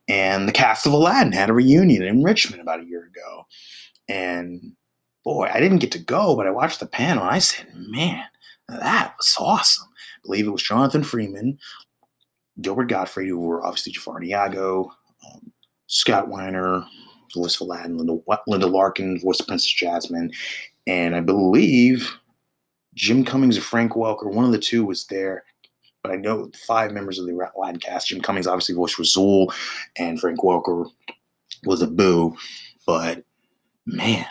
And 0.08 0.48
the 0.48 0.52
cast 0.52 0.86
of 0.86 0.92
Aladdin 0.92 1.32
had 1.32 1.50
a 1.50 1.54
reunion 1.54 2.02
in 2.02 2.22
Richmond 2.22 2.60
about 2.60 2.80
a 2.80 2.86
year 2.86 3.04
ago. 3.04 3.46
And 4.08 4.72
boy, 5.24 5.48
I 5.52 5.60
didn't 5.60 5.78
get 5.78 5.92
to 5.92 5.98
go, 5.98 6.36
but 6.36 6.46
I 6.46 6.50
watched 6.50 6.80
the 6.80 6.86
panel 6.86 7.22
and 7.22 7.32
I 7.32 7.38
said, 7.38 7.68
man, 7.74 8.24
that 8.68 9.14
was 9.16 9.36
awesome. 9.38 9.88
I 9.88 10.20
believe 10.24 10.46
it 10.46 10.50
was 10.50 10.62
Jonathan 10.62 11.04
Freeman, 11.04 11.58
Gilbert 12.60 12.86
Gottfried, 12.88 13.28
who 13.28 13.38
were 13.38 13.64
obviously 13.64 13.92
Jafar 13.92 14.16
and 14.18 14.26
Iago, 14.26 14.90
um, 15.26 15.52
Scott 15.86 16.28
Weinger, 16.28 16.84
voice 17.34 17.54
of 17.60 17.62
Aladdin, 17.62 17.96
Linda, 17.96 18.18
Linda 18.46 18.66
Larkin, 18.66 19.20
voice 19.20 19.40
of 19.40 19.46
Princess 19.46 19.72
Jasmine, 19.72 20.32
and 20.86 21.14
I 21.14 21.20
believe 21.20 22.12
Jim 22.94 23.24
Cummings 23.24 23.56
or 23.56 23.62
Frank 23.62 23.92
Welker, 23.92 24.32
one 24.32 24.44
of 24.44 24.52
the 24.52 24.58
two 24.58 24.84
was 24.84 25.06
there 25.06 25.44
but 26.02 26.12
I 26.12 26.16
know 26.16 26.50
five 26.66 26.92
members 26.92 27.18
of 27.18 27.26
the 27.26 27.50
Aladdin 27.56 27.80
cast. 27.80 28.08
Jim 28.08 28.20
Cummings 28.20 28.46
obviously 28.46 28.74
voiced 28.74 28.98
Razoul, 28.98 29.54
and 29.96 30.20
Frank 30.20 30.40
Welker 30.40 30.90
was 31.64 31.82
Abu. 31.82 32.34
But 32.86 33.24
man, 33.86 34.26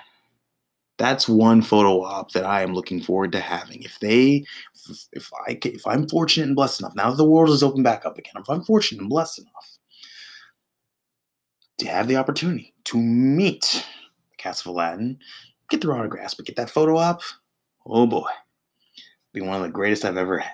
that's 0.98 1.28
one 1.28 1.62
photo 1.62 2.04
op 2.04 2.32
that 2.32 2.46
I 2.46 2.62
am 2.62 2.74
looking 2.74 3.02
forward 3.02 3.32
to 3.32 3.40
having. 3.40 3.84
If 3.84 4.00
they, 4.00 4.46
if 5.14 5.32
I, 5.48 5.58
if 5.64 5.88
I'm 5.88 6.08
fortunate 6.10 6.48
and 6.48 6.56
blessed 6.56 6.82
enough, 6.82 6.96
now 6.96 7.10
that 7.10 7.18
the 7.18 7.26
world 7.26 7.50
is 7.50 7.64
open 7.64 7.84
back 7.84 8.06
up 8.06 8.18
again, 8.18 8.34
if 8.38 8.50
I'm 8.50 8.64
fortunate 8.64 9.02
and 9.02 9.10
blessed 9.10 9.40
enough 9.40 9.78
to 11.80 11.88
have 11.88 12.08
the 12.08 12.18
opportunity 12.18 12.74
to 12.86 12.98
meet 12.98 13.86
the 14.30 14.38
cast 14.38 14.62
of 14.62 14.68
Aladdin, 14.68 15.18
get 15.70 15.82
their 15.82 15.94
autographs, 15.94 16.34
but 16.34 16.46
get 16.46 16.58
that 16.58 16.70
photo 16.70 16.98
op, 16.98 17.22
oh 17.86 18.06
boy, 18.06 18.30
be 19.34 19.42
one 19.42 19.56
of 19.56 19.62
the 19.64 19.70
greatest 19.70 20.04
I've 20.04 20.18
ever 20.18 20.40
had. 20.40 20.52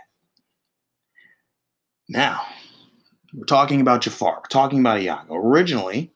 Now, 2.10 2.41
we're 3.34 3.46
talking 3.46 3.82
about 3.82 4.02
Jafar. 4.02 4.43
Talking 4.50 4.80
about 4.80 5.02
Iago. 5.02 5.36
Originally, 5.36 6.13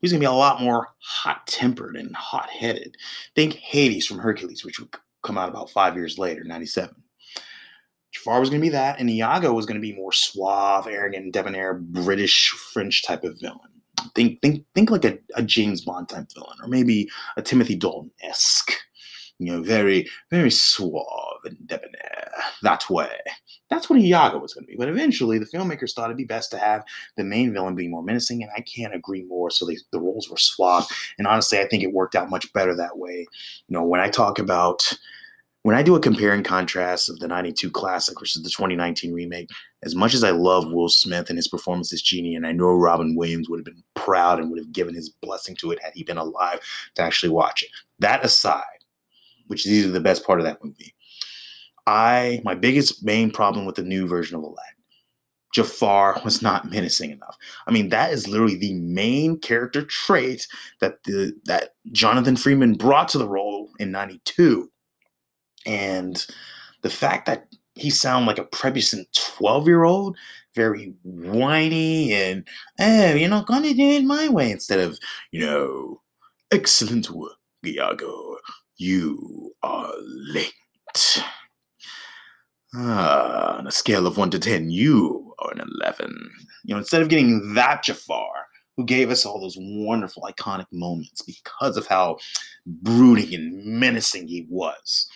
he's 0.00 0.12
going 0.12 0.20
to 0.20 0.26
be 0.26 0.30
a 0.30 0.32
lot 0.32 0.60
more 0.60 0.88
hot 0.98 1.46
tempered 1.46 1.96
and 1.96 2.14
hot 2.14 2.50
headed. 2.50 2.96
Think 3.34 3.54
Hades 3.54 4.06
from 4.06 4.18
Hercules, 4.18 4.64
which 4.64 4.78
would 4.78 4.94
come 5.22 5.38
out 5.38 5.48
about 5.48 5.70
five 5.70 5.96
years 5.96 6.18
later, 6.18 6.44
97. 6.44 6.94
Jafar 8.12 8.40
was 8.40 8.50
going 8.50 8.60
to 8.60 8.64
be 8.66 8.70
that, 8.70 8.98
and 8.98 9.08
Iago 9.08 9.52
was 9.52 9.66
going 9.66 9.80
to 9.80 9.80
be 9.80 9.94
more 9.94 10.12
suave, 10.12 10.86
arrogant, 10.86 11.32
debonair, 11.32 11.74
British, 11.74 12.50
French 12.72 13.04
type 13.04 13.24
of 13.24 13.38
villain. 13.40 13.58
Think, 14.14 14.40
think, 14.42 14.64
think 14.74 14.90
like 14.90 15.04
a, 15.04 15.18
a 15.36 15.42
James 15.42 15.82
Bond 15.82 16.08
type 16.08 16.26
villain, 16.34 16.58
or 16.62 16.68
maybe 16.68 17.08
a 17.36 17.42
Timothy 17.42 17.76
Dalton 17.76 18.10
esque 18.22 18.72
you 19.40 19.52
know, 19.52 19.62
very, 19.62 20.06
very 20.30 20.50
suave 20.50 21.40
and 21.44 21.56
debonair 21.66 22.30
that 22.62 22.88
way. 22.90 23.16
That's 23.70 23.88
what 23.88 23.98
Iago 23.98 24.38
was 24.38 24.52
going 24.52 24.64
to 24.64 24.70
be. 24.70 24.76
But 24.76 24.88
eventually, 24.88 25.38
the 25.38 25.46
filmmakers 25.46 25.94
thought 25.94 26.06
it'd 26.06 26.16
be 26.16 26.24
best 26.24 26.50
to 26.50 26.58
have 26.58 26.84
the 27.16 27.24
main 27.24 27.52
villain 27.52 27.74
be 27.74 27.88
more 27.88 28.02
menacing, 28.02 28.42
and 28.42 28.52
I 28.56 28.60
can't 28.60 28.94
agree 28.94 29.24
more. 29.24 29.50
So 29.50 29.66
they, 29.66 29.78
the 29.92 30.00
roles 30.00 30.28
were 30.28 30.36
swapped, 30.36 30.92
and 31.18 31.26
honestly, 31.26 31.58
I 31.58 31.66
think 31.66 31.82
it 31.82 31.92
worked 31.92 32.14
out 32.14 32.30
much 32.30 32.52
better 32.52 32.76
that 32.76 32.98
way. 32.98 33.26
You 33.68 33.74
know, 33.74 33.84
when 33.84 34.00
I 34.00 34.10
talk 34.10 34.38
about 34.38 34.92
when 35.62 35.76
I 35.76 35.82
do 35.82 35.94
a 35.94 36.00
compare 36.00 36.32
and 36.32 36.44
contrast 36.44 37.10
of 37.10 37.18
the 37.18 37.28
92 37.28 37.70
classic 37.70 38.18
versus 38.18 38.42
the 38.42 38.48
2019 38.48 39.12
remake, 39.12 39.50
as 39.82 39.94
much 39.94 40.14
as 40.14 40.24
I 40.24 40.30
love 40.30 40.72
Will 40.72 40.88
Smith 40.88 41.28
and 41.28 41.36
his 41.36 41.48
performance 41.48 41.92
as 41.92 42.00
Genie, 42.00 42.34
and 42.34 42.46
I 42.46 42.52
know 42.52 42.72
Robin 42.72 43.14
Williams 43.14 43.48
would 43.48 43.58
have 43.58 43.66
been 43.66 43.82
proud 43.94 44.38
and 44.38 44.50
would 44.50 44.58
have 44.58 44.72
given 44.72 44.94
his 44.94 45.10
blessing 45.10 45.54
to 45.56 45.70
it 45.70 45.82
had 45.82 45.92
he 45.94 46.02
been 46.02 46.16
alive 46.16 46.60
to 46.94 47.02
actually 47.02 47.28
watch 47.28 47.62
it. 47.62 47.68
That 47.98 48.24
aside, 48.24 48.64
which 49.50 49.66
is 49.66 49.72
either 49.72 49.90
the 49.90 50.00
best 50.00 50.24
part 50.24 50.38
of 50.38 50.46
that 50.46 50.64
movie. 50.64 50.94
I 51.86 52.40
my 52.44 52.54
biggest 52.54 53.04
main 53.04 53.30
problem 53.30 53.66
with 53.66 53.74
the 53.74 53.82
new 53.82 54.06
version 54.06 54.36
of 54.36 54.42
Aladdin. 54.42 54.56
Jafar 55.52 56.20
was 56.24 56.40
not 56.40 56.70
menacing 56.70 57.10
enough. 57.10 57.36
I 57.66 57.72
mean, 57.72 57.88
that 57.88 58.12
is 58.12 58.28
literally 58.28 58.56
the 58.56 58.74
main 58.74 59.38
character 59.40 59.82
trait 59.82 60.46
that 60.80 61.02
the 61.02 61.34
that 61.46 61.74
Jonathan 61.90 62.36
Freeman 62.36 62.74
brought 62.74 63.08
to 63.08 63.18
the 63.18 63.28
role 63.28 63.68
in 63.80 63.90
92. 63.90 64.70
And 65.66 66.24
the 66.82 66.90
fact 66.90 67.26
that 67.26 67.48
he 67.74 67.90
sounded 67.90 68.26
like 68.26 68.38
a 68.38 68.44
prepubescent 68.44 69.06
12-year-old, 69.40 70.16
very 70.54 70.94
whiny 71.02 72.12
and 72.12 72.46
oh, 72.80 73.14
you're 73.14 73.28
not 73.28 73.46
gonna 73.46 73.74
do 73.74 73.82
it 73.82 74.04
my 74.04 74.28
way, 74.28 74.50
instead 74.52 74.78
of, 74.78 74.98
you 75.32 75.44
know, 75.44 76.00
excellent 76.52 77.10
work, 77.10 77.36
Iago. 77.66 78.36
You 78.80 79.54
are 79.62 79.92
late. 80.32 80.54
Ah, 82.74 83.58
on 83.58 83.66
a 83.66 83.70
scale 83.70 84.06
of 84.06 84.16
1 84.16 84.30
to 84.30 84.38
10, 84.38 84.70
you 84.70 85.34
are 85.38 85.52
an 85.52 85.60
11. 85.82 86.30
You 86.64 86.74
know, 86.74 86.78
instead 86.78 87.02
of 87.02 87.10
getting 87.10 87.52
that 87.52 87.82
Jafar, 87.82 88.46
who 88.78 88.86
gave 88.86 89.10
us 89.10 89.26
all 89.26 89.38
those 89.38 89.58
wonderful, 89.58 90.22
iconic 90.22 90.64
moments 90.72 91.20
because 91.20 91.76
of 91.76 91.86
how 91.86 92.16
brooding 92.64 93.34
and 93.34 93.62
menacing 93.66 94.28
he 94.28 94.46
was, 94.48 95.06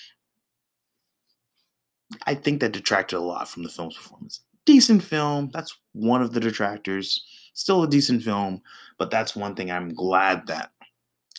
I 2.27 2.35
think 2.35 2.61
that 2.61 2.73
detracted 2.73 3.19
a 3.19 3.23
lot 3.23 3.49
from 3.49 3.63
the 3.63 3.71
film's 3.71 3.97
performance. 3.97 4.41
Decent 4.67 5.03
film, 5.03 5.49
that's 5.55 5.75
one 5.95 6.21
of 6.21 6.35
the 6.35 6.41
detractors. 6.41 7.25
Still 7.55 7.83
a 7.83 7.89
decent 7.89 8.23
film, 8.23 8.61
but 8.99 9.11
that's 9.11 9.35
one 9.35 9.55
thing 9.55 9.71
I'm 9.71 9.95
glad 9.95 10.49
that 10.49 10.71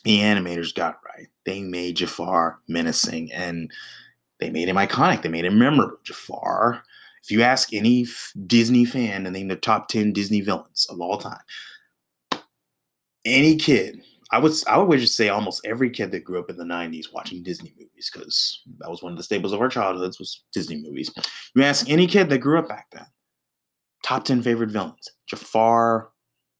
the 0.02 0.18
animators 0.18 0.74
got 0.74 0.96
right. 1.06 1.28
They 1.46 1.62
made 1.62 1.96
Jafar 1.96 2.58
menacing 2.68 3.32
and 3.32 3.70
they 4.40 4.50
made 4.50 4.68
him 4.68 4.76
iconic. 4.76 5.22
They 5.22 5.28
made 5.28 5.46
him 5.46 5.58
memorable. 5.58 5.96
Jafar, 6.04 6.82
if 7.22 7.30
you 7.30 7.42
ask 7.42 7.72
any 7.72 8.02
f- 8.02 8.32
Disney 8.46 8.84
fan 8.84 9.24
to 9.24 9.30
name 9.30 9.48
the 9.48 9.56
top 9.56 9.88
10 9.88 10.12
Disney 10.12 10.42
villains 10.42 10.86
of 10.90 11.00
all 11.00 11.18
time, 11.18 11.40
any 13.24 13.56
kid, 13.56 14.02
I 14.32 14.38
would 14.38 14.52
I 14.66 14.76
would 14.78 14.98
just 14.98 15.16
say 15.16 15.28
almost 15.28 15.64
every 15.64 15.88
kid 15.88 16.10
that 16.10 16.24
grew 16.24 16.40
up 16.40 16.50
in 16.50 16.56
the 16.56 16.64
90s 16.64 17.12
watching 17.12 17.42
Disney 17.42 17.72
movies, 17.78 18.10
because 18.12 18.62
that 18.78 18.90
was 18.90 19.02
one 19.02 19.12
of 19.12 19.18
the 19.18 19.24
staples 19.24 19.52
of 19.52 19.60
our 19.60 19.68
childhoods 19.68 20.18
was 20.18 20.42
Disney 20.52 20.76
movies. 20.76 21.10
You 21.54 21.62
ask 21.62 21.88
any 21.88 22.06
kid 22.06 22.28
that 22.28 22.38
grew 22.38 22.58
up 22.58 22.68
back 22.68 22.88
then, 22.92 23.06
top 24.02 24.24
10 24.24 24.42
favorite 24.42 24.70
villains. 24.70 25.10
Jafar 25.28 26.10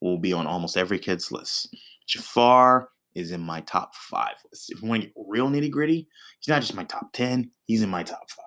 will 0.00 0.18
be 0.18 0.32
on 0.32 0.46
almost 0.46 0.76
every 0.76 0.98
kid's 0.98 1.32
list. 1.32 1.74
Jafar 2.06 2.88
is 3.16 3.32
in 3.32 3.40
my 3.40 3.62
top 3.62 3.94
five 3.94 4.34
list. 4.50 4.70
If 4.70 4.82
you 4.82 4.88
want 4.88 5.02
to 5.02 5.08
get 5.08 5.16
real 5.26 5.48
nitty 5.48 5.70
gritty, 5.70 6.06
he's 6.38 6.48
not 6.48 6.60
just 6.60 6.74
my 6.74 6.84
top 6.84 7.12
10, 7.14 7.50
he's 7.64 7.82
in 7.82 7.88
my 7.88 8.02
top 8.02 8.30
five. 8.30 8.44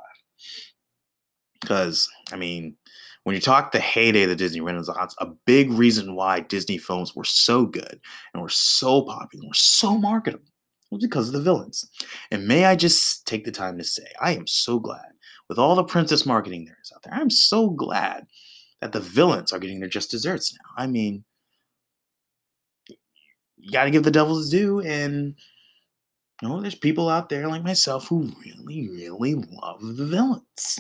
Because, 1.60 2.08
I 2.32 2.38
mean, 2.38 2.76
when 3.24 3.36
you 3.36 3.42
talk 3.42 3.72
the 3.72 3.80
heyday 3.80 4.24
of 4.24 4.30
the 4.30 4.36
Disney 4.36 4.62
Renaissance, 4.62 5.16
a 5.20 5.28
big 5.46 5.72
reason 5.72 6.16
why 6.16 6.42
Disney 6.42 6.78
films 6.78 7.16
were 7.16 7.26
so 7.26 7.66
good 7.66 8.00
and 8.34 8.42
were 8.42 8.50
so 8.50 9.02
popular, 9.02 9.42
and 9.42 9.50
were 9.50 9.54
so 9.54 9.98
marketable, 9.98 10.46
was 10.92 11.04
because 11.04 11.28
of 11.28 11.34
the 11.34 11.42
villains. 11.42 11.90
And 12.32 12.48
may 12.48 12.66
I 12.66 12.76
just 12.76 13.28
take 13.28 13.46
the 13.46 13.52
time 13.52 13.78
to 13.78 13.84
say, 13.84 14.06
I 14.22 14.36
am 14.36 14.48
so 14.48 14.80
glad 14.80 15.12
with 15.50 15.58
all 15.58 15.76
the 15.76 15.84
princess 15.84 16.26
marketing 16.26 16.66
there 16.66 16.78
is 16.82 16.92
out 16.96 17.04
there. 17.04 17.14
I'm 17.14 17.30
so 17.30 17.72
glad 17.72 18.28
that 18.82 18.92
the 18.94 19.00
villains 19.00 19.52
are 19.52 19.60
getting 19.60 19.80
their 19.80 19.90
just 19.90 20.12
desserts 20.12 20.54
now. 20.54 20.84
I 20.84 20.88
mean, 20.88 21.26
you 23.60 23.72
got 23.72 23.86
to 23.86 23.92
give 23.92 24.04
the 24.04 24.12
devil 24.12 24.38
his 24.38 24.50
due, 24.50 24.82
and 24.82 25.36
you 26.42 26.48
know, 26.48 26.62
there's 26.62 26.76
people 26.76 27.10
out 27.10 27.30
there 27.30 27.48
like 27.48 27.64
myself 27.64 28.08
who 28.08 28.32
really, 28.46 28.90
really 28.90 29.36
love 29.36 29.82
the 29.82 30.06
villains. 30.06 30.80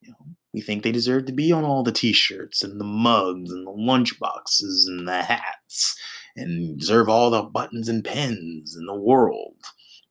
You 0.00 0.10
know, 0.10 0.16
we 0.54 0.60
think 0.62 0.82
they 0.82 0.92
deserve 0.92 1.26
to 1.26 1.32
be 1.32 1.52
on 1.52 1.64
all 1.64 1.82
the 1.82 1.92
T-shirts 1.92 2.62
and 2.62 2.80
the 2.80 2.84
mugs 2.84 3.50
and 3.52 3.66
the 3.66 3.70
lunch 3.70 4.18
boxes 4.18 4.86
and 4.88 5.06
the 5.06 5.22
hats, 5.22 5.98
and 6.34 6.78
deserve 6.78 7.08
all 7.08 7.30
the 7.30 7.42
buttons 7.42 7.88
and 7.88 8.02
pens 8.02 8.74
in 8.74 8.86
the 8.86 8.94
world, 8.94 9.56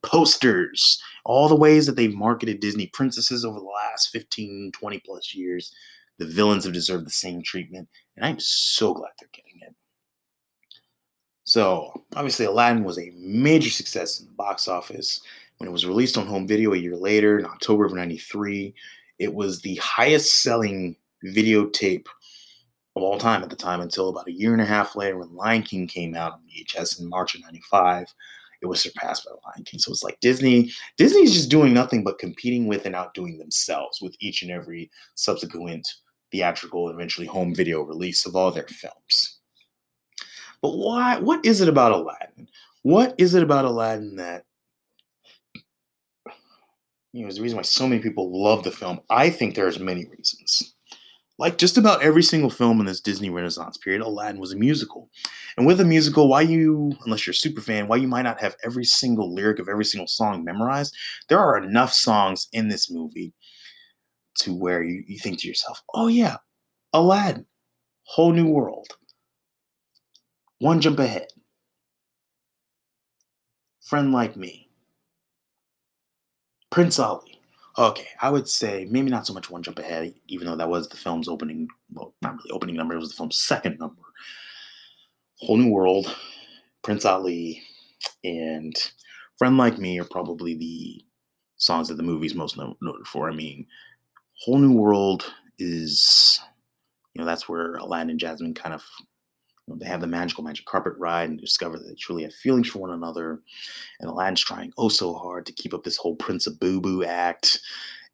posters, 0.04 1.02
all 1.24 1.48
the 1.48 1.56
ways 1.56 1.88
that 1.88 1.96
they've 1.96 2.14
marketed 2.14 2.60
Disney 2.60 2.88
princesses 2.88 3.44
over 3.44 3.60
the 3.60 3.66
last 3.66 4.10
15, 4.10 4.72
20 4.74 5.02
plus 5.06 5.34
years. 5.34 5.74
The 6.20 6.26
villains 6.26 6.64
have 6.64 6.74
deserved 6.74 7.06
the 7.08 7.12
same 7.12 7.42
treatment, 7.42 7.90
and 8.16 8.26
I'm 8.26 8.40
so 8.40 8.94
glad 8.94 9.12
they're 9.20 9.30
getting. 9.34 9.45
So, 11.46 12.04
obviously, 12.16 12.46
Aladdin 12.46 12.84
was 12.84 12.98
a 12.98 13.14
major 13.16 13.70
success 13.70 14.20
in 14.20 14.26
the 14.26 14.34
box 14.34 14.68
office. 14.68 15.22
When 15.58 15.70
it 15.70 15.72
was 15.72 15.86
released 15.86 16.18
on 16.18 16.26
home 16.26 16.48
video 16.48 16.74
a 16.74 16.78
year 16.78 16.98
later, 16.98 17.40
in 17.40 17.46
October 17.46 17.86
of 17.86 17.94
93, 17.94 18.74
it 19.20 19.34
was 19.34 19.62
the 19.62 19.76
highest 19.76 20.42
selling 20.42 20.98
videotape 21.24 22.08
of 22.96 23.04
all 23.04 23.20
time 23.20 23.44
at 23.44 23.52
the 23.52 23.56
time 23.56 23.82
until 23.82 24.10
about 24.10 24.28
a 24.28 24.34
year 24.34 24.54
and 24.54 24.62
a 24.62 24.66
half 24.66 24.96
later 24.96 25.18
when 25.18 25.36
Lion 25.36 25.62
King 25.62 25.86
came 25.86 26.16
out 26.16 26.34
on 26.34 26.42
VHS 26.50 27.00
in 27.00 27.10
March 27.10 27.36
of 27.36 27.42
95. 27.42 28.08
It 28.62 28.66
was 28.66 28.82
surpassed 28.82 29.26
by 29.26 29.32
Lion 29.32 29.66
King. 29.66 29.80
So 29.80 29.92
it's 29.92 30.04
like 30.04 30.20
Disney, 30.22 30.72
Disney's 30.98 31.34
just 31.34 31.52
doing 31.52 31.74
nothing 31.74 32.04
but 32.04 32.20
competing 32.20 32.66
with 32.66 32.86
and 32.86 32.96
outdoing 32.96 33.38
themselves 33.38 34.02
with 34.02 34.16
each 34.20 34.42
and 34.42 34.52
every 34.52 34.90
subsequent 35.14 35.88
theatrical 36.32 36.88
and 36.88 36.96
eventually 36.96 37.28
home 37.28 37.54
video 37.54 37.84
release 37.84 38.26
of 38.26 38.36
all 38.36 38.50
their 38.50 38.68
films. 38.68 39.40
But 40.66 40.78
why? 40.78 41.20
What 41.20 41.46
is 41.46 41.62
it 41.62 41.70
about 41.70 41.92
Aladdin? 41.92 42.50
What 42.82 43.14
is 43.20 43.36
it 43.36 43.44
about 43.44 43.66
Aladdin 43.66 44.16
that 44.16 44.46
you 47.14 47.22
know 47.22 47.28
is 47.28 47.36
the 47.36 47.44
reason 47.44 47.58
why 47.58 47.62
so 47.62 47.88
many 47.88 48.02
people 48.02 48.44
love 48.44 48.64
the 48.64 48.72
film? 48.72 49.00
I 49.12 49.30
think 49.30 49.54
there's 49.54 49.80
many 49.80 50.06
reasons. 50.06 50.74
Like 51.38 51.60
just 51.60 51.78
about 51.78 52.02
every 52.02 52.24
single 52.24 52.50
film 52.50 52.80
in 52.80 52.88
this 52.88 53.00
Disney 53.00 53.30
Renaissance 53.30 53.78
period, 53.78 54.02
Aladdin 54.02 54.42
was 54.42 54.54
a 54.54 54.58
musical. 54.58 55.12
And 55.56 55.68
with 55.68 55.80
a 55.82 55.86
musical, 55.86 56.28
why 56.28 56.42
you, 56.42 56.94
unless 57.06 57.28
you're 57.28 57.34
a 57.34 57.36
super 57.36 57.62
fan, 57.62 57.88
why 57.88 57.98
you 57.98 58.08
might 58.08 58.24
not 58.24 58.42
have 58.42 58.56
every 58.64 58.86
single 58.86 59.32
lyric 59.32 59.60
of 59.60 59.70
every 59.70 59.86
single 59.86 60.08
song 60.08 60.44
memorized, 60.44 60.96
there 61.30 61.38
are 61.38 61.60
enough 61.60 61.94
songs 61.94 62.48
in 62.54 62.70
this 62.70 62.90
movie 62.90 63.36
to 64.40 64.52
where 64.52 64.82
you, 64.82 65.04
you 65.06 65.20
think 65.20 65.42
to 65.42 65.48
yourself, 65.48 65.84
oh 65.94 66.08
yeah, 66.08 66.38
Aladdin, 66.92 67.46
whole 68.06 68.32
new 68.32 68.48
world. 68.48 68.88
One 70.60 70.82
jump 70.82 71.00
ahead. 71.00 71.28
Friend 73.82 74.12
like 74.12 74.36
me. 74.36 74.70
Prince 76.72 76.98
Ali. 77.00 77.40
Okay, 77.78 78.08
I 78.22 78.30
would 78.30 78.48
say 78.48 78.88
maybe 78.90 79.10
not 79.10 79.28
so 79.28 79.34
much 79.34 79.50
one 79.50 79.62
jump 79.62 79.80
ahead, 79.80 80.14
even 80.28 80.48
though 80.48 80.56
that 80.56 80.70
was 80.70 80.88
the 80.88 80.96
film's 80.96 81.28
opening, 81.28 81.68
well, 81.92 82.14
not 82.22 82.36
really 82.38 82.52
opening 82.52 82.76
number, 82.76 82.96
it 82.96 83.00
was 83.00 83.10
the 83.10 83.16
film's 83.16 83.38
second 83.38 83.78
number. 83.80 84.02
Whole 85.40 85.58
New 85.58 85.72
World, 85.72 86.16
Prince 86.84 87.04
Ali, 87.04 87.62
and 88.24 88.74
Friend 89.38 89.58
Like 89.58 89.78
Me 89.78 90.00
are 90.00 90.06
probably 90.06 90.56
the 90.56 91.04
songs 91.58 91.90
that 91.90 91.96
the 91.96 92.04
movie's 92.04 92.34
most 92.34 92.58
noted 92.58 93.08
for. 93.08 93.30
I 93.30 93.34
mean, 93.36 93.68
Whole 94.40 94.58
New 94.58 94.74
World 94.74 95.34
is, 95.60 96.40
you 97.14 97.20
know, 97.20 97.26
that's 97.26 97.50
where 97.50 97.76
Aladdin 97.76 98.12
and 98.12 98.20
Jasmine 98.20 98.54
kind 98.54 98.74
of 98.74 98.84
know, 99.68 99.78
they 99.80 99.86
have 99.86 100.02
the 100.02 100.08
magical 100.08 100.44
magic 100.44 100.66
carpet 100.66 100.94
ride 100.98 101.30
and 101.30 101.40
discover 101.40 101.78
that 101.78 101.88
they 101.88 101.96
truly 101.96 102.24
have 102.24 102.34
feelings 102.34 102.70
for 102.70 102.80
one 102.80 102.92
another. 102.92 103.42
And 104.00 104.10
Aladdin's 104.10 104.42
trying 104.42 104.72
oh 104.78 104.90
so 104.90 105.14
hard 105.14 105.46
to 105.46 105.54
keep 105.54 105.74
up 105.74 105.84
this 105.84 105.98
whole 105.98 106.16
Prince 106.16 106.48
of 106.48 106.60
Boo 106.60 106.80
Boo 106.80 107.04
act. 107.04 107.60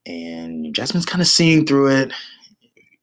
And 0.06 0.74
Jasmine's 0.74 1.06
kind 1.06 1.22
of 1.22 1.28
seeing 1.28 1.66
through 1.66 1.90
it. 1.90 2.14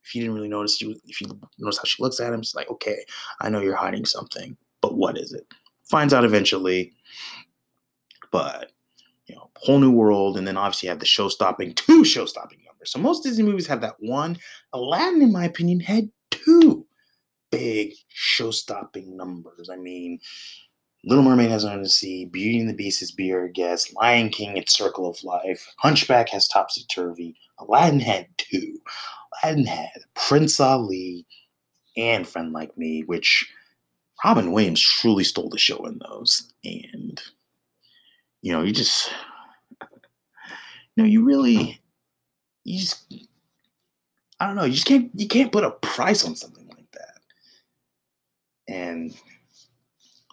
If 0.04 0.14
you 0.14 0.22
didn't 0.22 0.34
really 0.34 0.48
notice, 0.48 0.80
you 0.80 0.98
if 1.04 1.20
you 1.20 1.28
notice 1.58 1.78
how 1.78 1.84
she 1.84 2.02
looks 2.02 2.18
at 2.18 2.32
him, 2.32 2.40
it's 2.40 2.54
like, 2.54 2.70
okay, 2.70 2.96
I 3.40 3.50
know 3.50 3.60
you're 3.60 3.76
hiding 3.76 4.06
something, 4.06 4.56
but 4.80 4.96
what 4.96 5.18
is 5.18 5.32
it? 5.32 5.46
Finds 5.84 6.14
out 6.14 6.24
eventually. 6.24 6.94
But 8.32 8.72
you 9.26 9.36
know, 9.36 9.50
whole 9.56 9.78
new 9.78 9.90
world, 9.90 10.38
and 10.38 10.46
then 10.46 10.56
obviously 10.56 10.86
you 10.86 10.90
have 10.90 11.00
the 11.00 11.06
show-stopping, 11.06 11.74
two 11.74 12.04
show-stopping 12.04 12.58
numbers. 12.66 12.90
So 12.90 12.98
most 12.98 13.22
Disney 13.22 13.44
movies 13.44 13.66
have 13.66 13.82
that 13.82 13.96
one. 13.98 14.38
Aladdin, 14.72 15.20
in 15.20 15.30
my 15.32 15.44
opinion, 15.44 15.80
had 15.80 16.10
two 16.30 16.86
big 17.50 17.92
show-stopping 18.08 19.16
numbers. 19.16 19.70
I 19.70 19.76
mean, 19.76 20.20
Little 21.04 21.24
Mermaid 21.24 21.50
has 21.50 21.64
Under 21.64 21.84
the 21.84 21.88
Sea, 21.88 22.24
Beauty 22.24 22.60
and 22.60 22.68
the 22.68 22.74
Beast 22.74 23.02
is 23.02 23.12
Be 23.12 23.32
Our 23.32 23.48
Guest, 23.48 23.94
Lion 23.94 24.30
King, 24.30 24.56
It's 24.56 24.76
Circle 24.76 25.08
of 25.08 25.22
Life, 25.22 25.72
Hunchback 25.78 26.28
has 26.30 26.48
Topsy 26.48 26.84
Turvy, 26.90 27.36
Aladdin 27.60 28.00
had 28.00 28.26
two. 28.36 28.78
Aladdin 29.42 29.66
had 29.66 29.90
Prince 30.14 30.58
Ali 30.58 31.26
and 31.96 32.26
Friend 32.26 32.52
Like 32.52 32.76
Me, 32.76 33.02
which 33.02 33.48
Robin 34.24 34.52
Williams 34.52 34.80
truly 34.80 35.24
stole 35.24 35.48
the 35.48 35.58
show 35.58 35.84
in 35.86 36.00
those. 36.08 36.52
And, 36.64 37.22
you 38.42 38.52
know, 38.52 38.62
you 38.62 38.72
just, 38.72 39.12
you 39.80 41.02
know, 41.02 41.04
you 41.04 41.24
really, 41.24 41.80
you 42.64 42.80
just, 42.80 43.12
I 44.40 44.46
don't 44.46 44.56
know, 44.56 44.64
you 44.64 44.72
just 44.72 44.86
can't, 44.86 45.10
you 45.14 45.28
can't 45.28 45.52
put 45.52 45.64
a 45.64 45.70
price 45.70 46.24
on 46.24 46.34
something 46.34 46.57
and 48.98 49.14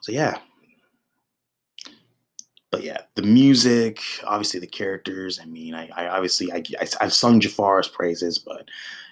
so 0.02 0.12
yeah 0.12 0.38
but 2.72 2.84
yeah 2.84 3.02
the 3.16 3.22
music 3.22 4.00
obviously 4.26 4.60
the 4.60 4.68
characters 4.68 5.40
i 5.42 5.46
mean 5.46 5.74
i, 5.74 5.90
I 5.96 6.08
obviously 6.08 6.52
I, 6.52 6.64
I 6.80 6.88
i've 7.02 7.14
sung 7.14 7.40
jafar's 7.40 7.88
praises 7.88 8.40
but 8.40 8.68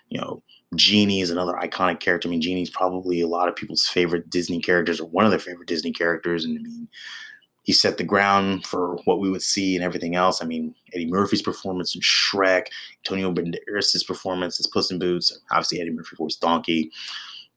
you 0.10 0.20
know 0.20 0.42
genie 0.76 1.22
is 1.22 1.30
another 1.30 1.54
iconic 1.54 2.00
character 2.00 2.28
i 2.28 2.32
mean 2.32 2.42
genie's 2.42 2.70
probably 2.70 3.22
a 3.22 3.28
lot 3.28 3.48
of 3.48 3.56
people's 3.56 3.86
favorite 3.86 4.30
disney 4.30 4.60
characters 4.60 5.00
or 5.00 5.08
one 5.08 5.26
of 5.26 5.32
their 5.32 5.40
favorite 5.40 5.68
disney 5.68 5.92
characters 5.92 6.46
and 6.46 6.58
i 6.58 6.62
mean 6.62 6.88
he 7.64 7.72
set 7.72 7.98
the 7.98 8.04
ground 8.04 8.66
for 8.66 8.98
what 9.06 9.20
we 9.20 9.30
would 9.30 9.42
see 9.42 9.76
and 9.76 9.84
everything 9.84 10.16
else. 10.16 10.42
I 10.42 10.46
mean, 10.46 10.76
Eddie 10.94 11.10
Murphy's 11.10 11.42
performance 11.42 11.96
in 11.96 12.02
Shrek, 12.02 12.68
Antonio 13.00 13.34
Banderas' 13.34 14.06
performance 14.06 14.60
as 14.60 14.68
Puss 14.68 14.92
in 14.92 15.00
Boots, 15.00 15.38
obviously 15.50 15.80
Eddie 15.80 15.92
Murphy 15.92 16.16
voiced 16.18 16.42
Donkey. 16.42 16.92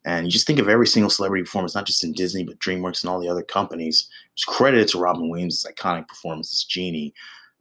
And 0.07 0.25
you 0.25 0.31
just 0.31 0.47
think 0.47 0.61
of 0.61 0.69
every 0.69 0.87
single 0.87 1.11
celebrity 1.11 1.43
performance, 1.43 1.75
not 1.75 1.85
just 1.85 2.05
in 2.05 2.13
Disney, 2.13 2.45
but 2.45 2.61
DreamWorks 2.61 3.03
and 3.03 3.11
all 3.11 3.21
the 3.21 3.29
other 3.29 3.43
companies. 3.43 4.09
It's 4.35 4.45
credited 4.45 4.87
to 4.89 5.01
Robin 5.01 5.29
Williams' 5.29 5.67
iconic 5.69 6.07
performance 6.07 6.53
as 6.55 6.63
Genie. 6.63 7.13